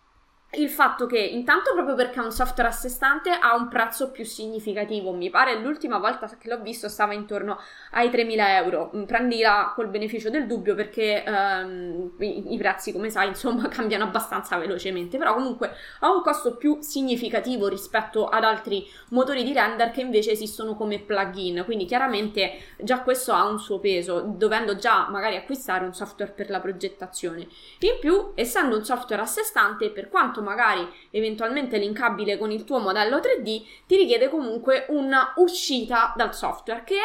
il 0.51 0.69
fatto 0.69 1.07
che 1.07 1.19
intanto 1.19 1.73
proprio 1.73 1.93
perché 1.93 2.21
è 2.21 2.23
un 2.23 2.31
software 2.31 2.69
a 2.69 2.71
sé 2.71 2.87
stante 2.87 3.31
ha 3.31 3.53
un 3.53 3.67
prezzo 3.67 4.11
più 4.11 4.23
significativo, 4.23 5.11
mi 5.11 5.29
pare 5.29 5.59
l'ultima 5.59 5.97
volta 5.97 6.25
che 6.39 6.47
l'ho 6.47 6.61
visto 6.61 6.87
stava 6.87 7.13
intorno 7.13 7.59
ai 7.91 8.09
3.000 8.09 8.35
euro, 8.55 8.91
mm, 8.95 9.03
prendila 9.03 9.73
col 9.75 9.89
beneficio 9.89 10.29
del 10.29 10.47
dubbio 10.47 10.73
perché 10.73 11.21
um, 11.27 12.13
i, 12.19 12.53
i, 12.53 12.57
prezzi 12.57 12.93
come 12.93 13.09
sai 13.09 13.27
insomma 13.27 13.67
cambiano 13.69 14.05
abbastanza 14.05 14.57
velocemente, 14.57 15.17
però 15.17 15.33
comunque 15.33 15.73
ha 15.99 16.09
un 16.09 16.21
costo 16.21 16.55
più 16.55 16.77
significativo 16.79 17.67
rispetto 17.67 18.27
ad 18.27 18.45
altri 18.45 18.89
motori 19.09 19.43
di 19.43 19.51
render 19.51 19.91
che 19.91 19.99
invece 19.99 20.31
esistono 20.31 20.75
come 20.75 20.99
plugin, 20.99 21.63
quindi 21.65 21.83
chiaramente 21.83 22.57
già 22.77 23.01
questo 23.01 23.33
ha 23.33 23.45
un 23.45 23.59
suo 23.59 23.79
peso, 23.79 24.21
dovendo 24.21 24.77
già 24.77 25.09
magari 25.09 25.35
acquistare 25.35 25.83
un 25.83 25.93
software 25.93 26.31
per 26.31 26.49
la 26.49 26.61
progettazione. 26.61 27.47
In 27.79 27.97
più, 27.99 28.31
essendo 28.35 28.77
un 28.77 28.85
software 28.85 29.21
a 29.21 29.25
sé 29.25 29.43
stante, 29.43 29.91
per 29.91 30.09
quanto 30.09 30.36
quanto 30.37 30.41
magari 30.41 30.87
eventualmente 31.11 31.77
linkabile 31.77 32.37
con 32.37 32.51
il 32.51 32.63
tuo 32.63 32.79
modello 32.79 33.17
3D, 33.17 33.65
ti 33.87 33.95
richiede 33.95 34.29
comunque 34.29 34.85
una 34.89 35.33
uscita 35.37 36.13
dal 36.15 36.35
software 36.35 36.83
che 36.83 36.99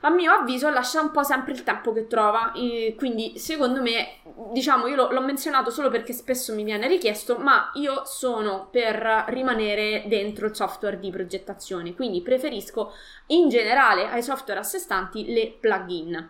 a 0.00 0.10
mio 0.10 0.32
avviso 0.32 0.68
lascia 0.68 1.00
un 1.00 1.10
po' 1.10 1.22
sempre 1.22 1.54
il 1.54 1.62
tempo 1.62 1.90
che 1.94 2.06
trova, 2.06 2.52
e 2.52 2.94
quindi 2.98 3.38
secondo 3.38 3.80
me, 3.80 4.18
diciamo, 4.52 4.86
io 4.86 5.10
l'ho 5.10 5.20
menzionato 5.22 5.70
solo 5.70 5.88
perché 5.88 6.12
spesso 6.12 6.54
mi 6.54 6.62
viene 6.62 6.86
richiesto, 6.88 7.38
ma 7.38 7.70
io 7.74 8.02
sono 8.04 8.68
per 8.70 9.24
rimanere 9.28 10.04
dentro 10.06 10.44
il 10.44 10.54
software 10.54 10.98
di 10.98 11.10
progettazione, 11.10 11.94
quindi 11.94 12.20
preferisco 12.20 12.92
in 13.28 13.48
generale 13.48 14.10
ai 14.10 14.22
software 14.22 14.60
a 14.60 14.62
sé 14.62 14.78
stanti 14.78 15.32
le 15.32 15.56
plugin. 15.58 16.28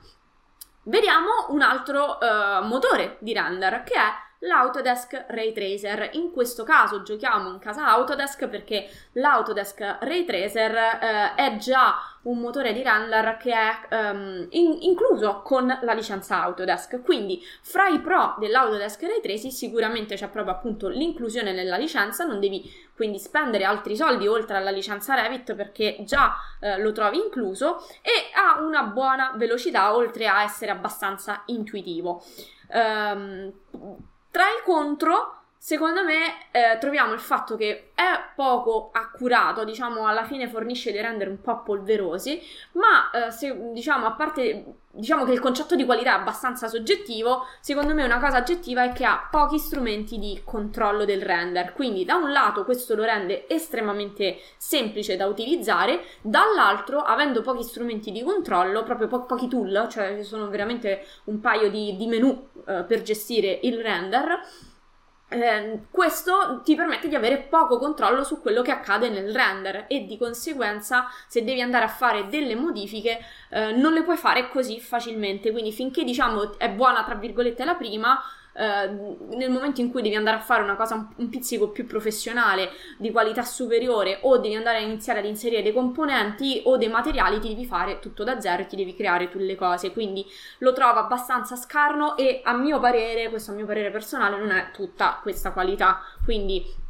Vediamo 0.84 1.46
un 1.48 1.62
altro 1.62 2.18
uh, 2.20 2.64
motore 2.66 3.16
di 3.20 3.32
render 3.32 3.82
che 3.82 3.94
è 3.94 4.24
l'Autodesk 4.44 5.26
Ray 5.28 5.52
Tracer. 5.52 6.10
In 6.12 6.30
questo 6.32 6.64
caso 6.64 7.02
giochiamo 7.02 7.48
in 7.50 7.58
casa 7.58 7.86
Autodesk 7.86 8.48
perché 8.48 8.88
l'Autodesk 9.12 9.98
Ray 10.00 10.24
Tracer 10.24 10.74
eh, 10.74 11.34
è 11.34 11.56
già 11.56 11.94
un 12.22 12.38
motore 12.38 12.72
di 12.72 12.82
render 12.82 13.36
che 13.36 13.52
è 13.52 14.10
um, 14.10 14.46
in- 14.50 14.78
incluso 14.80 15.42
con 15.42 15.66
la 15.66 15.92
licenza 15.92 16.42
Autodesk. 16.42 17.02
Quindi 17.02 17.42
fra 17.62 17.88
i 17.88 18.00
pro 18.00 18.36
dell'Autodesk 18.38 19.02
Ray 19.02 19.20
Tracing 19.20 19.52
sicuramente 19.52 20.14
c'è 20.16 20.28
proprio 20.28 20.54
appunto 20.54 20.88
l'inclusione 20.88 21.52
nella 21.52 21.76
licenza, 21.76 22.24
non 22.24 22.40
devi 22.40 22.70
quindi 22.94 23.18
spendere 23.18 23.64
altri 23.64 23.96
soldi 23.96 24.26
oltre 24.26 24.56
alla 24.56 24.70
licenza 24.70 25.14
Revit 25.14 25.54
perché 25.54 25.96
già 26.00 26.36
eh, 26.60 26.78
lo 26.78 26.92
trovi 26.92 27.18
incluso 27.18 27.78
e 28.00 28.30
ha 28.34 28.60
una 28.60 28.84
buona 28.84 29.32
velocità 29.36 29.94
oltre 29.94 30.28
a 30.28 30.42
essere 30.42 30.70
abbastanza 30.70 31.42
intuitivo. 31.46 32.22
Um, 32.68 33.52
tra 34.34 34.46
i 34.46 34.62
contro, 34.64 35.43
secondo 35.64 36.04
me, 36.04 36.50
eh, 36.50 36.76
troviamo 36.78 37.14
il 37.14 37.20
fatto 37.20 37.56
che 37.56 37.92
è 37.94 38.20
poco 38.36 38.90
accurato, 38.92 39.64
diciamo, 39.64 40.06
alla 40.06 40.24
fine 40.24 40.46
fornisce 40.46 40.92
dei 40.92 41.00
render 41.00 41.26
un 41.26 41.40
po' 41.40 41.62
polverosi, 41.62 42.38
ma 42.72 43.10
eh, 43.10 43.30
se, 43.30 43.72
diciamo, 43.72 44.04
a 44.04 44.12
parte 44.12 44.74
diciamo 44.90 45.24
che 45.24 45.32
il 45.32 45.40
concetto 45.40 45.74
di 45.74 45.86
qualità 45.86 46.10
è 46.10 46.18
abbastanza 46.20 46.68
soggettivo, 46.68 47.46
secondo 47.60 47.94
me 47.94 48.04
una 48.04 48.20
cosa 48.20 48.36
oggettiva 48.36 48.84
è 48.84 48.92
che 48.92 49.06
ha 49.06 49.26
pochi 49.30 49.58
strumenti 49.58 50.18
di 50.18 50.42
controllo 50.44 51.06
del 51.06 51.22
render, 51.22 51.72
quindi 51.72 52.04
da 52.04 52.16
un 52.16 52.30
lato 52.30 52.64
questo 52.64 52.94
lo 52.94 53.02
rende 53.02 53.48
estremamente 53.48 54.38
semplice 54.58 55.16
da 55.16 55.26
utilizzare, 55.26 56.04
dall'altro 56.20 57.00
avendo 57.00 57.40
pochi 57.40 57.62
strumenti 57.62 58.12
di 58.12 58.22
controllo, 58.22 58.82
proprio 58.82 59.08
po- 59.08 59.24
pochi 59.24 59.48
tool, 59.48 59.88
cioè 59.90 60.14
ci 60.18 60.24
sono 60.24 60.48
veramente 60.48 61.06
un 61.24 61.40
paio 61.40 61.70
di, 61.70 61.96
di 61.96 62.06
menu 62.06 62.48
eh, 62.66 62.84
per 62.86 63.00
gestire 63.00 63.60
il 63.62 63.80
render, 63.80 64.40
eh, 65.42 65.78
questo 65.90 66.60
ti 66.64 66.74
permette 66.74 67.08
di 67.08 67.14
avere 67.14 67.38
poco 67.38 67.78
controllo 67.78 68.24
su 68.24 68.40
quello 68.40 68.62
che 68.62 68.70
accade 68.70 69.08
nel 69.08 69.32
render 69.32 69.84
e 69.88 70.06
di 70.06 70.16
conseguenza 70.16 71.06
se 71.26 71.44
devi 71.44 71.60
andare 71.60 71.84
a 71.84 71.88
fare 71.88 72.28
delle 72.28 72.54
modifiche 72.54 73.18
eh, 73.50 73.72
non 73.72 73.92
le 73.92 74.02
puoi 74.02 74.16
fare 74.16 74.48
così 74.48 74.80
facilmente. 74.80 75.52
Quindi 75.52 75.72
finché 75.72 76.04
diciamo 76.04 76.58
è 76.58 76.70
buona 76.70 77.04
tra 77.04 77.14
virgolette 77.14 77.64
la 77.64 77.74
prima 77.74 78.20
eh, 78.56 79.16
nel 79.36 79.50
momento 79.50 79.80
in 79.80 79.90
cui 79.90 80.00
devi 80.00 80.14
andare 80.14 80.36
a 80.36 80.40
fare 80.40 80.62
una 80.62 80.76
cosa 80.76 80.94
un, 80.94 81.06
un, 81.16 81.28
pizzico 81.28 81.70
più 81.70 81.86
professionale, 81.86 82.70
di 82.98 83.10
qualità 83.10 83.42
superiore, 83.42 84.18
o 84.22 84.38
devi 84.38 84.54
andare 84.54 84.78
a 84.78 84.80
iniziare 84.80 85.18
ad 85.18 85.24
inserire 85.24 85.62
dei 85.62 85.72
componenti 85.72 86.62
o 86.64 86.76
dei 86.76 86.88
materiali, 86.88 87.40
ti 87.40 87.48
devi 87.48 87.66
fare 87.66 87.98
tutto 87.98 88.22
da 88.22 88.40
zero 88.40 88.62
e 88.62 88.66
ti 88.66 88.76
devi 88.76 88.94
creare 88.94 89.28
tu 89.28 89.38
le 89.38 89.56
cose. 89.56 89.92
Quindi 89.92 90.24
lo 90.58 90.72
trovo 90.72 91.00
abbastanza 91.00 91.56
scarno 91.56 92.16
e 92.16 92.40
a 92.44 92.54
mio 92.54 92.78
parere, 92.78 93.28
questo 93.28 93.50
a 93.50 93.54
mio 93.54 93.66
parere 93.66 93.90
personale, 93.90 94.38
non 94.38 94.50
è 94.50 94.70
tutta 94.72 95.18
questa 95.20 95.50
qualità. 95.50 96.00
Quindi 96.24 96.82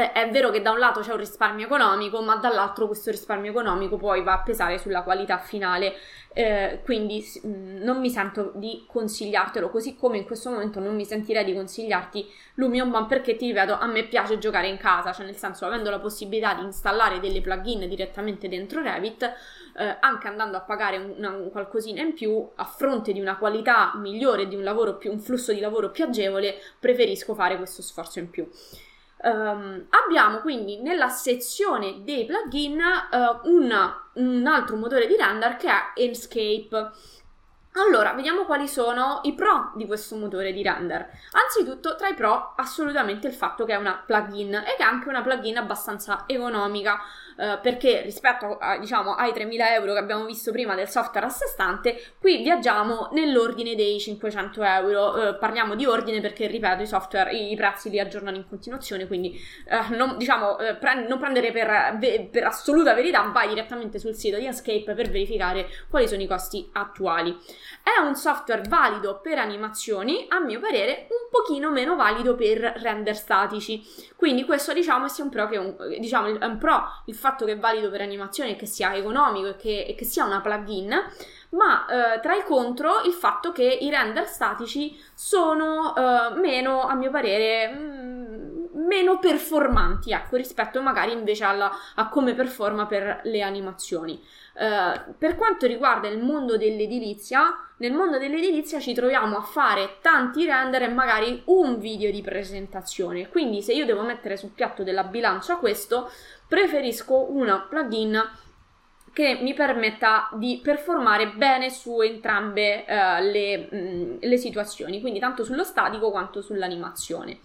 eh, 0.00 0.12
è 0.12 0.30
vero 0.30 0.50
che 0.50 0.62
da 0.62 0.70
un 0.70 0.78
lato 0.78 1.00
c'è 1.00 1.12
un 1.12 1.18
risparmio 1.18 1.66
economico, 1.66 2.22
ma 2.22 2.36
dall'altro 2.36 2.86
questo 2.86 3.10
risparmio 3.10 3.50
economico 3.50 3.96
poi 3.96 4.22
va 4.22 4.32
a 4.32 4.42
pesare 4.42 4.78
sulla 4.78 5.02
qualità 5.02 5.38
finale. 5.38 5.94
Eh, 6.32 6.80
quindi 6.84 7.24
mh, 7.42 7.48
mm, 7.48 7.82
non 7.82 8.00
mi 8.00 8.08
sento 8.08 8.52
di 8.54 8.84
consigliartelo, 8.86 9.68
così 9.68 9.96
come 9.96 10.16
in 10.16 10.24
questo 10.24 10.50
momento 10.50 10.78
non 10.78 10.94
mi 10.94 11.04
sentirei 11.04 11.44
di 11.44 11.52
consigliarti 11.52 12.24
Lumion 12.54 13.06
perché 13.06 13.36
ti 13.36 13.48
ripeto, 13.48 13.76
a 13.78 13.86
me 13.86 14.04
piace 14.04 14.38
giocare 14.38 14.68
in 14.68 14.76
casa, 14.76 15.12
cioè 15.12 15.26
nel 15.26 15.36
senso 15.36 15.66
avendo 15.66 15.90
la 15.90 15.98
possibilità 15.98 16.54
di 16.54 16.62
installare 16.62 17.18
delle 17.20 17.40
plugin 17.40 17.88
direttamente 17.88 18.48
dentro 18.48 18.80
Revit, 18.80 19.22
eh, 19.24 19.96
anche 20.00 20.28
andando 20.28 20.56
a 20.56 20.60
pagare 20.60 20.96
una, 20.98 21.30
un 21.30 21.50
qualcosina 21.50 22.00
in 22.00 22.14
più 22.14 22.48
a 22.54 22.64
fronte 22.64 23.12
di 23.12 23.20
una 23.20 23.36
qualità 23.36 23.92
migliore, 23.96 24.46
di 24.46 24.54
un 24.54 24.62
lavoro 24.62 24.96
più, 24.96 25.10
un 25.10 25.18
flusso 25.18 25.52
di 25.52 25.60
lavoro 25.60 25.90
più 25.90 26.04
agevole, 26.04 26.54
preferisco 26.78 27.34
fare 27.34 27.56
questo 27.56 27.82
sforzo 27.82 28.18
in 28.20 28.30
più. 28.30 28.48
Um, 29.22 29.86
abbiamo 29.90 30.38
quindi 30.38 30.80
nella 30.80 31.08
sezione 31.08 32.02
dei 32.04 32.24
plugin 32.24 32.80
uh, 32.80 33.48
una, 33.50 34.08
un 34.14 34.46
altro 34.46 34.76
motore 34.76 35.06
di 35.06 35.14
render 35.14 35.56
che 35.56 35.68
è 35.68 35.92
Enscape. 35.94 36.90
Allora, 37.74 38.14
vediamo 38.14 38.44
quali 38.46 38.66
sono 38.66 39.20
i 39.24 39.34
pro 39.34 39.72
di 39.76 39.86
questo 39.86 40.16
motore 40.16 40.52
di 40.52 40.62
render. 40.62 41.08
Anzitutto, 41.32 41.94
tra 41.96 42.08
i 42.08 42.14
pro, 42.14 42.54
assolutamente 42.56 43.28
il 43.28 43.34
fatto 43.34 43.64
che 43.64 43.74
è 43.74 43.76
una 43.76 44.02
plugin 44.04 44.54
e 44.54 44.74
che 44.76 44.82
è 44.82 44.86
anche 44.86 45.08
una 45.08 45.22
plugin 45.22 45.58
abbastanza 45.58 46.24
economica. 46.26 46.98
Eh, 47.40 47.58
perché 47.62 48.02
rispetto 48.02 48.58
a, 48.58 48.76
diciamo, 48.76 49.14
ai 49.14 49.32
3.000 49.32 49.72
euro 49.72 49.94
che 49.94 49.98
abbiamo 49.98 50.26
visto 50.26 50.52
prima 50.52 50.74
del 50.74 50.90
software 50.90 51.24
a 51.24 51.30
sé 51.30 51.46
stante, 51.46 51.98
qui 52.20 52.42
viaggiamo 52.42 53.08
nell'ordine 53.12 53.74
dei 53.74 53.98
500 53.98 54.62
euro. 54.62 55.12
Uh, 55.12 55.38
parliamo 55.38 55.74
di 55.74 55.86
ordine 55.86 56.20
perché, 56.20 56.46
ripeto, 56.46 56.82
i 56.82 56.86
software, 56.86 57.32
i, 57.32 57.52
i 57.52 57.56
prezzi 57.56 57.88
li 57.88 57.98
aggiornano 57.98 58.36
in 58.36 58.46
continuazione, 58.46 59.06
quindi 59.06 59.40
uh, 59.70 59.94
non, 59.94 60.18
diciamo, 60.18 60.56
pre- 60.78 61.06
non 61.08 61.18
prendere 61.18 61.50
per, 61.50 62.28
per, 62.30 62.44
assoluta 62.44 62.92
verità, 62.92 63.22
vai 63.32 63.48
direttamente 63.48 63.98
sul 63.98 64.14
sito 64.14 64.36
di 64.36 64.46
Escape 64.46 64.92
per 64.92 65.08
verificare 65.08 65.66
quali 65.88 66.06
sono 66.06 66.20
i 66.20 66.26
costi 66.26 66.68
attuali. 66.74 67.34
È 67.82 67.98
un 68.06 68.16
software 68.16 68.64
valido 68.68 69.18
per 69.22 69.38
animazioni, 69.38 70.26
a 70.28 70.40
mio 70.40 70.60
parere 70.60 71.06
un 71.08 71.30
pochino 71.30 71.70
meno 71.70 71.96
valido 71.96 72.34
per 72.34 72.58
render 72.58 73.16
statici. 73.16 73.82
Quindi 74.14 74.44
questo 74.44 74.74
diciamo 74.74 75.08
sia 75.08 75.24
un 75.24 75.30
pro 75.30 75.48
che 75.48 75.56
un, 75.56 75.74
diciamo, 75.98 76.28
un 76.28 76.58
pro 76.58 76.82
il 77.06 77.14
fatto 77.14 77.29
fatto 77.30 77.44
che 77.44 77.52
è 77.52 77.58
valido 77.58 77.90
per 77.90 78.00
animazioni 78.00 78.50
e 78.52 78.56
che 78.56 78.66
sia 78.66 78.94
economico 78.94 79.48
e 79.48 79.56
che, 79.56 79.84
e 79.88 79.94
che 79.94 80.04
sia 80.04 80.24
una 80.24 80.40
plugin, 80.40 80.92
ma 81.50 81.86
eh, 81.86 82.20
tra 82.20 82.34
il 82.36 82.44
contro 82.44 83.02
il 83.02 83.12
fatto 83.12 83.52
che 83.52 83.64
i 83.64 83.90
render 83.90 84.26
statici 84.26 84.98
sono 85.14 85.94
eh, 85.96 86.38
meno, 86.38 86.82
a 86.82 86.94
mio 86.94 87.10
parere, 87.10 87.68
mh, 87.68 87.78
mm, 87.78 88.19
meno 88.72 89.18
performanti, 89.18 90.12
ecco, 90.12 90.36
rispetto 90.36 90.80
magari 90.82 91.12
invece 91.12 91.44
alla, 91.44 91.70
a 91.94 92.08
come 92.08 92.34
performa 92.34 92.86
per 92.86 93.20
le 93.24 93.42
animazioni. 93.42 94.20
Uh, 94.52 95.14
per 95.16 95.36
quanto 95.36 95.66
riguarda 95.66 96.08
il 96.08 96.22
mondo 96.22 96.56
dell'edilizia, 96.56 97.68
nel 97.78 97.92
mondo 97.92 98.18
dell'edilizia 98.18 98.78
ci 98.78 98.92
troviamo 98.92 99.38
a 99.38 99.42
fare 99.42 99.98
tanti 100.02 100.44
render 100.44 100.82
e 100.82 100.88
magari 100.88 101.42
un 101.46 101.78
video 101.78 102.10
di 102.10 102.20
presentazione. 102.20 103.28
Quindi, 103.28 103.62
se 103.62 103.72
io 103.72 103.86
devo 103.86 104.02
mettere 104.02 104.36
sul 104.36 104.50
piatto 104.50 104.82
della 104.82 105.04
bilancia 105.04 105.56
questo, 105.56 106.10
preferisco 106.46 107.32
una 107.32 107.60
plugin 107.68 108.22
che 109.12 109.38
mi 109.40 109.54
permetta 109.54 110.28
di 110.34 110.60
performare 110.62 111.30
bene 111.30 111.70
su 111.70 112.00
entrambe 112.00 112.84
uh, 112.86 113.22
le, 113.22 113.68
mh, 113.70 113.76
mm, 113.76 114.16
le 114.20 114.36
situazioni, 114.36 115.00
quindi 115.00 115.18
tanto 115.18 115.42
sullo 115.42 115.64
statico 115.64 116.10
quanto 116.10 116.42
sull'animazione. 116.42 117.38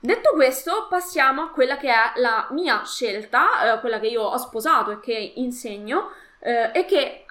Detto 0.00 0.30
questo, 0.32 0.86
passiamo 0.88 1.42
a 1.42 1.50
quella 1.50 1.76
che 1.76 1.90
è 1.90 2.20
la 2.20 2.46
mia 2.50 2.84
scelta, 2.84 3.74
eh, 3.74 3.80
quella 3.80 3.98
che 3.98 4.06
io 4.06 4.22
ho 4.22 4.36
sposato 4.36 4.92
e 4.92 5.00
che 5.00 5.32
insegno, 5.36 6.10
eh, 6.40 6.70
e 6.72 6.84
che 6.84 7.24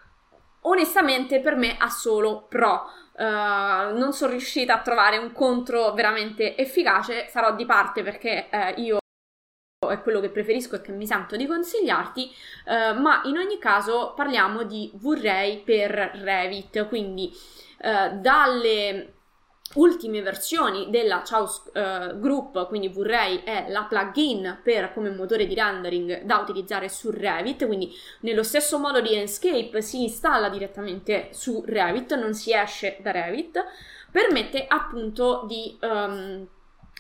onestamente 0.62 1.40
per 1.40 1.56
me 1.56 1.78
ha 1.78 1.90
solo 1.90 2.46
pro. 2.48 2.92
Uh, 3.18 3.98
non 3.98 4.14
sono 4.14 4.30
riuscita 4.30 4.76
a 4.76 4.82
trovare 4.82 5.18
un 5.18 5.32
contro 5.32 5.92
veramente 5.94 6.56
efficace, 6.56 7.28
sarò 7.30 7.56
di 7.56 7.66
parte 7.66 8.04
perché 8.04 8.48
eh, 8.48 8.74
io 8.78 9.00
è 9.90 10.02
quello 10.04 10.20
che 10.20 10.30
preferisco 10.30 10.76
e 10.76 10.82
che 10.82 10.92
mi 10.92 11.08
sento 11.08 11.36
di 11.36 11.48
consigliarti, 11.48 12.32
uh, 12.66 13.00
ma 13.00 13.22
in 13.24 13.38
ogni 13.38 13.58
caso 13.58 14.14
parliamo 14.16 14.64
di 14.64 14.92
Vorrei 14.96 15.64
per 15.64 15.90
Revit, 15.90 16.88
quindi 16.90 17.32
uh, 17.80 18.20
dalle 18.20 19.14
ultime 19.78 20.22
versioni 20.22 20.90
della 20.90 21.22
Chaos 21.24 21.64
uh, 21.74 22.20
Group, 22.20 22.68
quindi 22.68 22.90
Vray 22.90 23.44
è 23.44 23.66
la 23.70 23.84
plugin 23.84 24.60
per 24.64 24.94
come 24.94 25.10
motore 25.10 25.48
di 25.48 25.54
rendering 25.54 26.24
da 26.24 26.38
utilizzare 26.38 26.90
su 26.90 27.10
Revit, 27.10 27.66
quindi 27.66 27.94
nello 28.22 28.44
stesso 28.44 28.78
modo 28.78 29.02
di 29.02 29.14
Enscape 29.14 29.82
si 29.82 30.04
installa 30.04 30.50
direttamente 30.50 31.30
su 31.32 31.64
Revit, 31.66 32.16
non 32.16 32.34
si 32.34 32.54
esce 32.54 32.98
da 33.02 33.12
Revit, 33.12 33.64
permette 34.12 34.66
appunto 34.68 35.46
di, 35.48 35.78
um, 35.82 36.48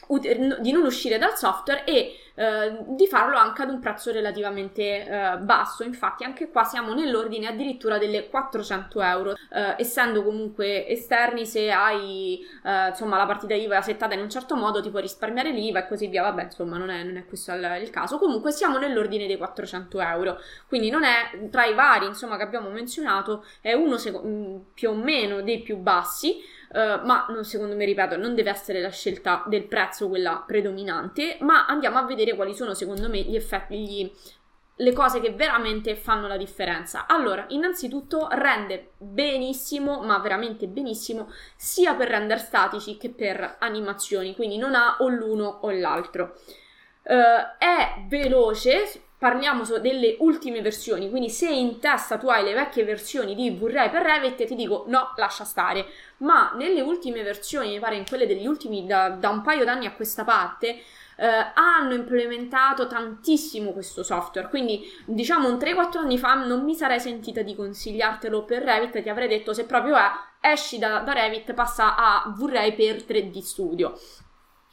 ut- 0.07 0.59
di 0.59 0.71
non 0.71 0.85
uscire 0.85 1.17
dal 1.17 1.35
software 1.35 1.83
e 1.83 2.15
eh, 2.39 2.77
di 2.89 3.07
farlo 3.07 3.35
anche 3.35 3.63
ad 3.63 3.69
un 3.69 3.79
prezzo 3.79 4.11
relativamente 4.11 4.83
eh, 4.83 5.37
basso. 5.39 5.83
Infatti, 5.83 6.23
anche 6.23 6.49
qua 6.51 6.63
siamo 6.63 6.93
nell'ordine 6.93 7.47
addirittura 7.47 7.97
delle 7.97 8.29
400 8.29 9.01
euro, 9.01 9.31
eh, 9.31 9.73
essendo 9.77 10.23
comunque 10.23 10.87
esterni. 10.87 11.47
Se 11.47 11.71
hai 11.71 12.39
eh, 12.63 12.89
insomma 12.89 13.17
la 13.17 13.25
partita 13.25 13.55
IVA 13.55 13.81
settata 13.81 14.13
in 14.13 14.21
un 14.21 14.29
certo 14.29 14.55
modo, 14.55 14.83
ti 14.83 14.91
puoi 14.91 15.01
risparmiare 15.01 15.49
l'IVA 15.49 15.79
e 15.79 15.87
così 15.87 16.05
via. 16.07 16.21
Vabbè, 16.21 16.43
insomma, 16.43 16.77
non 16.77 16.91
è, 16.91 17.01
non 17.01 17.17
è 17.17 17.25
questo 17.25 17.53
il, 17.53 17.79
il, 17.81 17.89
caso. 17.89 18.19
Comunque, 18.19 18.51
siamo 18.51 18.77
nell'ordine 18.77 19.25
dei 19.25 19.37
400 19.37 19.99
euro, 19.99 20.39
quindi 20.67 20.91
non 20.91 21.03
è 21.03 21.49
tra 21.49 21.65
i 21.65 21.73
vari 21.73 22.05
insomma 22.05 22.37
che 22.37 22.43
abbiamo 22.43 22.69
menzionato, 22.69 23.45
è 23.61 23.73
uno 23.73 23.97
seco- 23.97 24.21
mm, 24.23 24.57
più 24.75 24.91
o 24.91 24.93
meno 24.93 25.41
dei 25.41 25.61
più 25.61 25.77
bassi. 25.77 26.55
Uh, 26.69 27.05
ma 27.05 27.25
secondo 27.43 27.77
me, 27.77 27.85
ripeto, 27.85 28.17
non 28.17 28.35
deve 28.35 28.49
essere 28.49 28.81
la 28.81 28.89
scelta 28.89 29.41
del 29.47 29.63
prezzo 29.63 30.09
quella 30.09 30.43
predominante, 30.45 31.37
ma 31.39 31.65
andiamo 31.65 31.97
a 31.97 32.03
vedere 32.03 32.26
quali 32.35 32.53
sono 32.53 32.73
secondo 32.73 33.09
me 33.09 33.21
gli 33.21 33.35
effetti, 33.35 33.77
gli, 33.77 34.11
le 34.77 34.93
cose 34.93 35.19
che 35.19 35.31
veramente 35.31 35.95
fanno 35.95 36.27
la 36.27 36.37
differenza. 36.37 37.05
Allora, 37.07 37.45
innanzitutto 37.49 38.27
rende 38.31 38.91
benissimo, 38.97 40.01
ma 40.01 40.19
veramente 40.19 40.67
benissimo, 40.67 41.31
sia 41.55 41.95
per 41.95 42.09
render 42.09 42.39
statici 42.39 42.97
che 42.97 43.09
per 43.09 43.57
animazioni, 43.59 44.35
quindi 44.35 44.57
non 44.57 44.75
ha 44.75 44.97
o 44.99 45.07
l'uno 45.07 45.59
o 45.61 45.71
l'altro. 45.71 46.35
Uh, 47.03 47.55
è 47.57 48.03
veloce, 48.07 49.01
parliamo 49.17 49.63
delle 49.79 50.17
ultime 50.19 50.61
versioni, 50.61 51.09
quindi 51.09 51.29
se 51.29 51.49
in 51.49 51.79
testa 51.79 52.17
tu 52.17 52.27
hai 52.27 52.43
le 52.43 52.53
vecchie 52.53 52.83
versioni 52.83 53.33
di 53.33 53.49
Blu-ray 53.49 53.89
per 53.89 54.03
Revit, 54.03 54.45
ti 54.45 54.55
dico 54.55 54.83
no, 54.87 55.13
lascia 55.15 55.43
stare, 55.43 55.87
ma 56.17 56.51
nelle 56.55 56.81
ultime 56.81 57.23
versioni, 57.23 57.69
mi 57.69 57.79
pare 57.79 57.95
in 57.95 58.05
quelle 58.05 58.27
degli 58.27 58.45
ultimi 58.45 58.85
da, 58.85 59.09
da 59.09 59.29
un 59.29 59.41
paio 59.41 59.63
d'anni 59.63 59.87
a 59.87 59.93
questa 59.93 60.23
parte, 60.23 60.81
eh, 61.17 61.51
hanno 61.53 61.93
implementato 61.93 62.87
tantissimo 62.87 63.71
questo 63.71 64.03
software, 64.03 64.49
quindi 64.49 64.83
diciamo 65.05 65.49
un 65.49 65.55
3-4 65.55 65.97
anni 65.97 66.17
fa 66.17 66.35
non 66.35 66.63
mi 66.63 66.75
sarei 66.75 66.99
sentita 66.99 67.41
di 67.41 67.55
consigliartelo 67.55 68.45
per 68.45 68.63
Revit, 68.63 69.01
ti 69.01 69.09
avrei 69.09 69.27
detto 69.27 69.53
se 69.53 69.65
proprio 69.65 69.95
è, 69.95 70.09
esci 70.39 70.77
da, 70.77 70.99
da 70.99 71.13
Revit, 71.13 71.53
passa 71.53 71.95
a 71.95 72.29
Blu-ray 72.29 72.75
per 72.75 72.97
3D 72.97 73.39
Studio. 73.39 73.99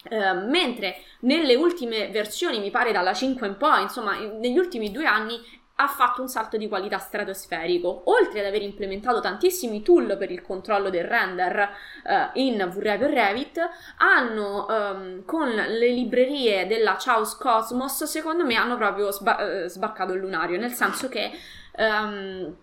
Uh, 0.04 0.50
mentre 0.50 0.96
nelle 1.20 1.54
ultime 1.54 2.08
versioni, 2.08 2.58
mi 2.58 2.70
pare 2.70 2.92
dalla 2.92 3.14
5 3.14 3.46
in 3.46 3.56
poi, 3.56 3.82
insomma, 3.82 4.18
negli 4.18 4.58
ultimi 4.58 4.90
due 4.90 5.06
anni 5.06 5.40
ha 5.76 5.88
fatto 5.88 6.20
un 6.20 6.28
salto 6.28 6.56
di 6.56 6.68
qualità 6.68 6.98
stratosferico. 6.98 8.02
Oltre 8.06 8.40
ad 8.40 8.46
aver 8.46 8.62
implementato 8.62 9.20
tantissimi 9.20 9.82
tool 9.82 10.16
per 10.16 10.30
il 10.30 10.40
controllo 10.40 10.88
del 10.88 11.04
render 11.04 11.70
uh, 12.04 12.38
in 12.38 12.68
VREV 12.72 13.02
e 13.02 13.06
Revit, 13.08 13.68
hanno 13.96 14.66
um, 14.68 15.24
con 15.24 15.48
le 15.48 15.88
librerie 15.88 16.66
della 16.66 16.96
Chaos 16.98 17.36
Cosmos, 17.36 18.04
secondo 18.04 18.44
me, 18.44 18.54
hanno 18.54 18.76
proprio 18.76 19.10
sba- 19.10 19.66
sbarcato 19.66 20.12
il 20.12 20.20
lunario, 20.20 20.58
nel 20.58 20.72
senso 20.72 21.08
che 21.08 21.32
um, 21.76 22.56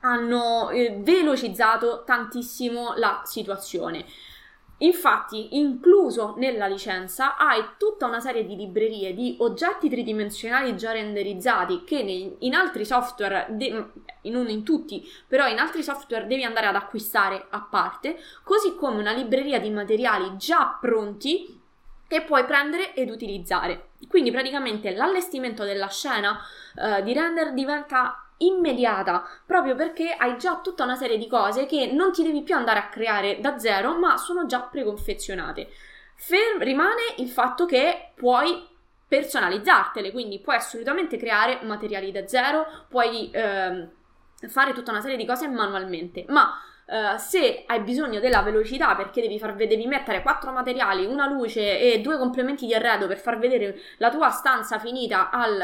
hanno 0.00 0.70
eh, 0.70 0.98
velocizzato 1.00 2.02
tantissimo 2.04 2.94
la 2.96 3.22
situazione. 3.24 4.04
Infatti, 4.78 5.56
incluso 5.56 6.34
nella 6.36 6.66
licenza, 6.66 7.36
hai 7.36 7.62
tutta 7.78 8.06
una 8.06 8.18
serie 8.18 8.44
di 8.44 8.56
librerie 8.56 9.14
di 9.14 9.36
oggetti 9.38 9.88
tridimensionali 9.88 10.76
già 10.76 10.90
renderizzati 10.90 11.84
che 11.84 12.36
in 12.38 12.54
altri 12.54 12.84
software, 12.84 13.46
de- 13.50 13.90
non 14.22 14.48
in 14.48 14.64
tutti, 14.64 15.08
però 15.28 15.46
in 15.46 15.58
altri 15.58 15.82
software 15.82 16.26
devi 16.26 16.42
andare 16.42 16.66
ad 16.66 16.74
acquistare 16.74 17.46
a 17.50 17.60
parte, 17.60 18.18
così 18.42 18.74
come 18.74 18.98
una 18.98 19.12
libreria 19.12 19.60
di 19.60 19.70
materiali 19.70 20.36
già 20.36 20.76
pronti 20.80 21.60
che 22.06 22.22
puoi 22.22 22.44
prendere 22.44 22.94
ed 22.94 23.10
utilizzare. 23.10 23.90
Quindi 24.08 24.30
praticamente 24.30 24.92
l'allestimento 24.94 25.64
della 25.64 25.88
scena 25.88 26.38
uh, 26.74 27.02
di 27.02 27.12
render 27.12 27.52
diventa 27.54 28.23
immediata, 28.46 29.24
proprio 29.46 29.74
perché 29.74 30.12
hai 30.12 30.36
già 30.38 30.60
tutta 30.60 30.84
una 30.84 30.96
serie 30.96 31.18
di 31.18 31.26
cose 31.26 31.66
che 31.66 31.90
non 31.92 32.12
ti 32.12 32.22
devi 32.22 32.42
più 32.42 32.54
andare 32.54 32.78
a 32.78 32.88
creare 32.88 33.40
da 33.40 33.58
zero, 33.58 33.98
ma 33.98 34.16
sono 34.16 34.46
già 34.46 34.60
preconfezionate. 34.60 35.68
Ferm- 36.16 36.62
rimane 36.62 37.02
il 37.18 37.28
fatto 37.28 37.66
che 37.66 38.12
puoi 38.14 38.66
personalizzartele, 39.06 40.12
quindi 40.12 40.40
puoi 40.40 40.56
assolutamente 40.56 41.16
creare 41.16 41.60
materiali 41.62 42.10
da 42.10 42.26
zero, 42.26 42.66
puoi 42.88 43.30
eh, 43.30 43.88
fare 44.48 44.72
tutta 44.72 44.90
una 44.90 45.00
serie 45.00 45.16
di 45.16 45.26
cose 45.26 45.48
manualmente, 45.48 46.24
ma 46.28 46.52
Uh, 46.86 47.16
se 47.16 47.64
hai 47.66 47.80
bisogno 47.80 48.20
della 48.20 48.42
velocità 48.42 48.94
perché 48.94 49.22
devi, 49.22 49.38
far, 49.38 49.54
devi 49.54 49.86
mettere 49.86 50.20
quattro 50.20 50.52
materiali, 50.52 51.06
una 51.06 51.26
luce 51.26 51.80
e 51.80 52.00
due 52.00 52.18
complementi 52.18 52.66
di 52.66 52.74
arredo 52.74 53.06
per 53.06 53.18
far 53.18 53.38
vedere 53.38 53.78
la 53.96 54.10
tua 54.10 54.28
stanza 54.28 54.78
finita 54.78 55.30
al, 55.30 55.58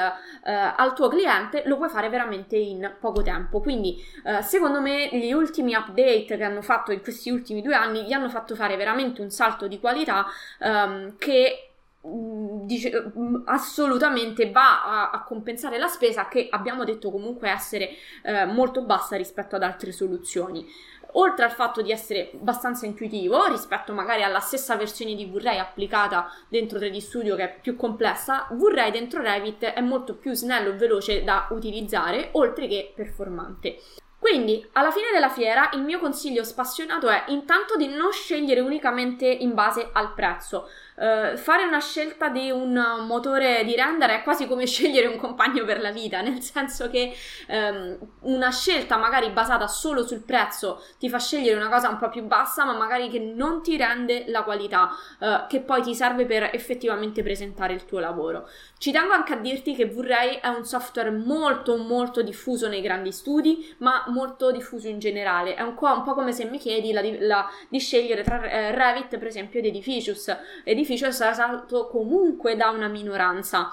uh, 0.44 0.50
al 0.76 0.94
tuo 0.94 1.08
cliente, 1.08 1.62
lo 1.66 1.76
puoi 1.76 1.90
fare 1.90 2.08
veramente 2.08 2.56
in 2.56 2.94
poco 2.98 3.22
tempo. 3.22 3.60
Quindi, 3.60 4.02
uh, 4.24 4.40
secondo 4.40 4.80
me, 4.80 5.08
gli 5.12 5.32
ultimi 5.32 5.74
update 5.74 6.24
che 6.24 6.42
hanno 6.42 6.62
fatto 6.62 6.90
in 6.92 7.02
questi 7.02 7.30
ultimi 7.30 7.60
due 7.60 7.74
anni 7.74 8.04
gli 8.04 8.12
hanno 8.12 8.30
fatto 8.30 8.54
fare 8.54 8.76
veramente 8.76 9.20
un 9.20 9.30
salto 9.30 9.68
di 9.68 9.78
qualità 9.78 10.24
um, 10.60 11.16
che 11.18 11.70
Mm, 12.06 12.64
dice, 12.64 13.12
mm, 13.14 13.42
assolutamente 13.44 14.50
va 14.50 14.84
a, 14.84 15.10
a, 15.10 15.22
compensare 15.22 15.76
la 15.76 15.86
spesa 15.86 16.28
che 16.28 16.48
abbiamo 16.50 16.84
detto 16.84 17.10
comunque 17.10 17.50
essere 17.50 17.90
eh, 18.22 18.46
molto 18.46 18.84
bassa 18.86 19.16
rispetto 19.16 19.56
ad 19.56 19.62
altre 19.62 19.92
soluzioni. 19.92 20.66
Oltre 21.12 21.44
al 21.44 21.50
fatto 21.50 21.82
di 21.82 21.90
essere 21.90 22.30
abbastanza 22.34 22.86
intuitivo 22.86 23.46
rispetto 23.46 23.92
magari 23.92 24.22
alla 24.22 24.40
stessa 24.40 24.76
versione 24.76 25.14
di 25.14 25.26
V-Ray 25.26 25.58
applicata 25.58 26.30
dentro 26.48 26.78
3D 26.78 26.98
Studio 26.98 27.36
che 27.36 27.44
è 27.44 27.58
più 27.60 27.76
complessa, 27.76 28.46
V-Ray 28.50 28.90
dentro 28.90 29.20
Revit 29.20 29.64
è 29.64 29.80
molto 29.80 30.14
più 30.16 30.32
snello 30.34 30.70
e 30.70 30.76
veloce 30.76 31.24
da 31.24 31.48
utilizzare, 31.50 32.28
oltre 32.32 32.68
che 32.68 32.92
performante. 32.94 33.78
Quindi, 34.20 34.68
alla 34.72 34.90
fine 34.90 35.06
della 35.14 35.30
fiera, 35.30 35.70
il 35.72 35.80
mio 35.80 35.98
consiglio 35.98 36.44
spassionato 36.44 37.08
è 37.08 37.24
intanto 37.28 37.76
di 37.76 37.88
non 37.88 38.12
scegliere 38.12 38.60
unicamente 38.60 39.26
in 39.26 39.54
base 39.54 39.88
al 39.94 40.12
prezzo. 40.12 40.68
Uh, 40.94 41.38
fare 41.38 41.64
una 41.64 41.80
scelta 41.80 42.28
di 42.28 42.50
un 42.50 42.74
motore 43.06 43.64
di 43.64 43.74
render 43.74 44.10
è 44.10 44.22
quasi 44.22 44.46
come 44.46 44.66
scegliere 44.68 45.06
un 45.06 45.16
compagno 45.16 45.64
per 45.64 45.80
la 45.80 45.90
vita, 45.90 46.20
nel 46.20 46.42
senso 46.42 46.90
che 46.90 47.14
um, 47.48 47.96
una 48.24 48.50
scelta 48.50 48.98
magari 48.98 49.30
basata 49.30 49.66
solo 49.66 50.06
sul 50.06 50.22
prezzo 50.22 50.84
ti 50.98 51.08
fa 51.08 51.18
scegliere 51.18 51.56
una 51.56 51.70
cosa 51.70 51.88
un 51.88 51.96
po' 51.96 52.10
più 52.10 52.24
bassa, 52.24 52.66
ma 52.66 52.74
magari 52.74 53.08
che 53.08 53.20
non 53.20 53.62
ti 53.62 53.78
rende 53.78 54.24
la 54.26 54.42
qualità 54.42 54.90
uh, 55.20 55.46
che 55.48 55.60
poi 55.60 55.80
ti 55.80 55.94
serve 55.94 56.26
per 56.26 56.50
effettivamente 56.52 57.22
presentare 57.22 57.72
il 57.72 57.86
tuo 57.86 58.00
lavoro. 58.00 58.46
Ci 58.80 58.92
tengo 58.92 59.12
anche 59.12 59.34
a 59.34 59.36
dirti 59.36 59.74
che 59.74 59.84
V-Ray 59.84 60.40
è 60.40 60.48
un 60.48 60.64
software 60.64 61.10
molto 61.10 61.76
molto 61.76 62.22
diffuso 62.22 62.66
nei 62.66 62.80
grandi 62.80 63.12
studi, 63.12 63.74
ma 63.80 64.04
molto 64.06 64.50
diffuso 64.50 64.88
in 64.88 64.98
generale. 64.98 65.54
È 65.54 65.60
un, 65.60 65.74
po', 65.74 65.92
un 65.92 66.02
po 66.02 66.14
come 66.14 66.32
se 66.32 66.46
mi 66.46 66.56
chiedi 66.56 66.90
la, 66.90 67.02
la, 67.18 67.50
di 67.68 67.78
scegliere 67.78 68.22
tra 68.22 68.42
eh, 68.42 68.74
Revit, 68.74 69.18
per 69.18 69.26
esempio, 69.26 69.58
ed 69.58 69.66
Edificius. 69.66 70.34
Edificius 70.64 71.20
è 71.20 71.28
usato 71.28 71.88
comunque 71.88 72.56
da 72.56 72.70
una 72.70 72.88
minoranza. 72.88 73.70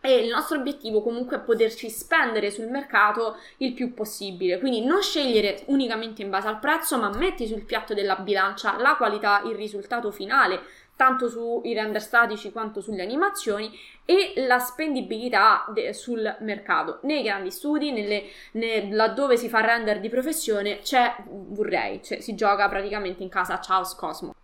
E 0.00 0.24
il 0.24 0.30
nostro 0.30 0.56
obiettivo 0.56 1.02
comunque 1.02 1.36
è 1.36 1.40
poterci 1.40 1.90
spendere 1.90 2.50
sul 2.50 2.70
mercato 2.70 3.36
il 3.58 3.74
più 3.74 3.92
possibile. 3.92 4.58
Quindi 4.58 4.82
non 4.82 5.02
scegliere 5.02 5.64
unicamente 5.66 6.22
in 6.22 6.30
base 6.30 6.48
al 6.48 6.60
prezzo, 6.60 6.96
ma 6.96 7.10
metti 7.10 7.46
sul 7.46 7.66
piatto 7.66 7.92
della 7.92 8.16
bilancia 8.16 8.78
la 8.78 8.96
qualità, 8.96 9.42
il 9.44 9.54
risultato 9.54 10.10
finale 10.10 10.62
tanto 11.00 11.30
sui 11.30 11.72
render 11.72 12.02
statici 12.02 12.52
quanto 12.52 12.82
sulle 12.82 13.00
animazioni 13.00 13.72
e 14.04 14.34
la 14.46 14.58
spendibilità 14.58 15.64
de- 15.72 15.94
sul 15.94 16.36
mercato. 16.40 16.98
Nei 17.04 17.22
grandi 17.22 17.50
studi, 17.50 17.90
nelle, 17.90 18.24
ne, 18.52 18.92
laddove 18.92 19.38
si 19.38 19.48
fa 19.48 19.62
render 19.62 19.98
di 19.98 20.10
professione, 20.10 20.80
c'è 20.80 21.16
V-Ray, 21.26 22.02
cioè 22.02 22.20
si 22.20 22.34
gioca 22.34 22.68
praticamente 22.68 23.22
in 23.22 23.30
casa 23.30 23.58
Chaos 23.60 23.94
Cosmo. 23.94 24.34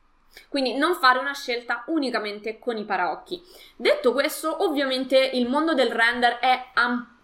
Quindi 0.49 0.79
non 0.79 0.95
fare 0.95 1.19
una 1.19 1.35
scelta 1.35 1.85
unicamente 1.89 2.59
con 2.59 2.79
i 2.79 2.87
paraocchi. 2.87 3.43
Detto 3.77 4.15
questo, 4.15 4.65
ovviamente 4.65 5.19
il 5.19 5.51
mondo 5.51 5.75
del 5.75 5.91
render 5.93 6.39
è 6.39 6.71
ampio 6.73 7.16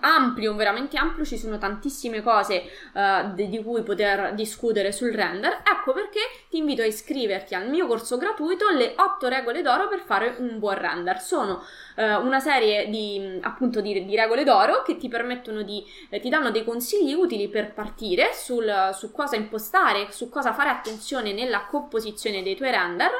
ampio, 0.00 0.54
veramente 0.54 0.96
ampio, 0.96 1.24
ci 1.24 1.36
sono 1.36 1.58
tantissime 1.58 2.22
cose 2.22 2.64
uh, 2.92 3.34
di, 3.34 3.48
di 3.48 3.62
cui 3.62 3.82
poter 3.82 4.34
discutere 4.34 4.92
sul 4.92 5.12
render. 5.12 5.62
Ecco 5.64 5.92
perché 5.92 6.20
ti 6.48 6.58
invito 6.58 6.82
a 6.82 6.86
iscriverti 6.86 7.54
al 7.54 7.68
mio 7.68 7.86
corso 7.86 8.16
gratuito 8.16 8.70
Le 8.70 8.94
8 8.96 9.28
regole 9.28 9.62
d'oro 9.62 9.88
per 9.88 10.00
fare 10.00 10.36
un 10.38 10.58
buon 10.58 10.74
render. 10.74 11.20
Sono 11.20 11.62
uh, 11.96 12.02
una 12.24 12.40
serie 12.40 12.88
di 12.88 13.38
appunto 13.42 13.80
di, 13.80 14.04
di, 14.04 14.16
regole 14.16 14.44
d'oro 14.44 14.82
che 14.82 14.96
ti 14.96 15.08
permettono 15.08 15.62
di 15.62 15.84
eh, 16.10 16.20
ti 16.20 16.28
danno 16.28 16.50
dei 16.50 16.64
consigli 16.64 17.12
utili 17.12 17.48
per 17.48 17.72
partire 17.72 18.32
sul, 18.32 18.90
su 18.92 19.12
cosa 19.12 19.36
impostare, 19.36 20.08
su 20.10 20.28
cosa 20.28 20.52
fare 20.52 20.70
attenzione 20.70 21.32
nella 21.32 21.66
composizione 21.66 22.42
dei 22.42 22.56
tuoi 22.56 22.70
render. 22.70 23.10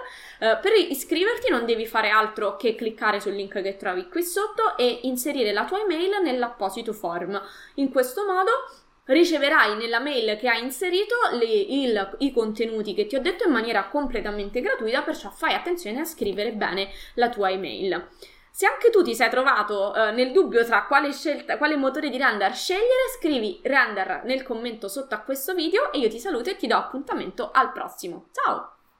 Uh, 0.41 0.61
per 0.61 0.73
iscriverti 0.73 1.51
non 1.51 1.65
devi 1.65 1.87
fare 1.87 2.11
altro 2.11 2.57
che 2.57 2.75
cliccare 2.75 3.21
sul 3.21 3.35
link 3.35 3.61
che 3.61 3.77
trovi 3.77 4.09
qui 4.09 4.23
sotto 4.23 4.77
e 4.77 5.01
inserire 5.03 5.53
la 5.53 5.65
tua 5.65 5.81
email 5.81 6.21
nell'apposito 6.31 6.93
form. 6.93 7.41
In 7.75 7.91
questo 7.91 8.25
modo 8.25 8.51
riceverai 9.05 9.77
nella 9.77 10.01
mail 10.01 10.37
che 10.37 10.49
hai 10.49 10.63
inserito 10.63 11.15
le, 11.33 11.47
il, 11.47 12.17
i 12.19 12.33
contenuti 12.33 12.95
che 12.95 13.07
ti 13.07 13.17
ho 13.17 13.21
detto 13.21 13.45
in 13.45 13.53
maniera 13.53 13.89
completamente 13.89 14.61
gratuita, 14.61 15.03
perciò 15.03 15.31
fai 15.31 15.55
attenzione 15.55 16.01
a 16.01 16.05
scrivere 16.05 16.53
bene 16.53 16.91
la 17.15 17.29
tua 17.29 17.51
email. 17.51 18.07
Se 18.51 18.67
anche 18.67 18.91
tu 18.91 19.03
ti 19.03 19.15
sei 19.15 19.31
trovato 19.31 19.95
eh, 19.95 20.11
nel 20.11 20.33
dubbio 20.33 20.65
tra 20.65 20.85
quale, 20.85 21.13
scelta, 21.13 21.57
quale 21.59 21.77
motore 21.77 22.11
di 22.11 22.19
render 22.19 22.55
scegliere, 22.55 23.09
scrivi 23.17 23.61
render 23.63 24.23
nel 24.25 24.43
commento 24.43 24.89
sotto 24.89 25.15
a 25.15 25.21
questo 25.21 25.55
video 25.55 25.93
e 25.93 25.99
io 25.99 26.09
ti 26.09 26.19
saluto 26.19 26.51
e 26.51 26.57
ti 26.57 26.67
do 26.67 26.77
appuntamento 26.77 27.51
al 27.53 27.73
prossimo. 27.73 28.31
Ciao! 28.33 28.78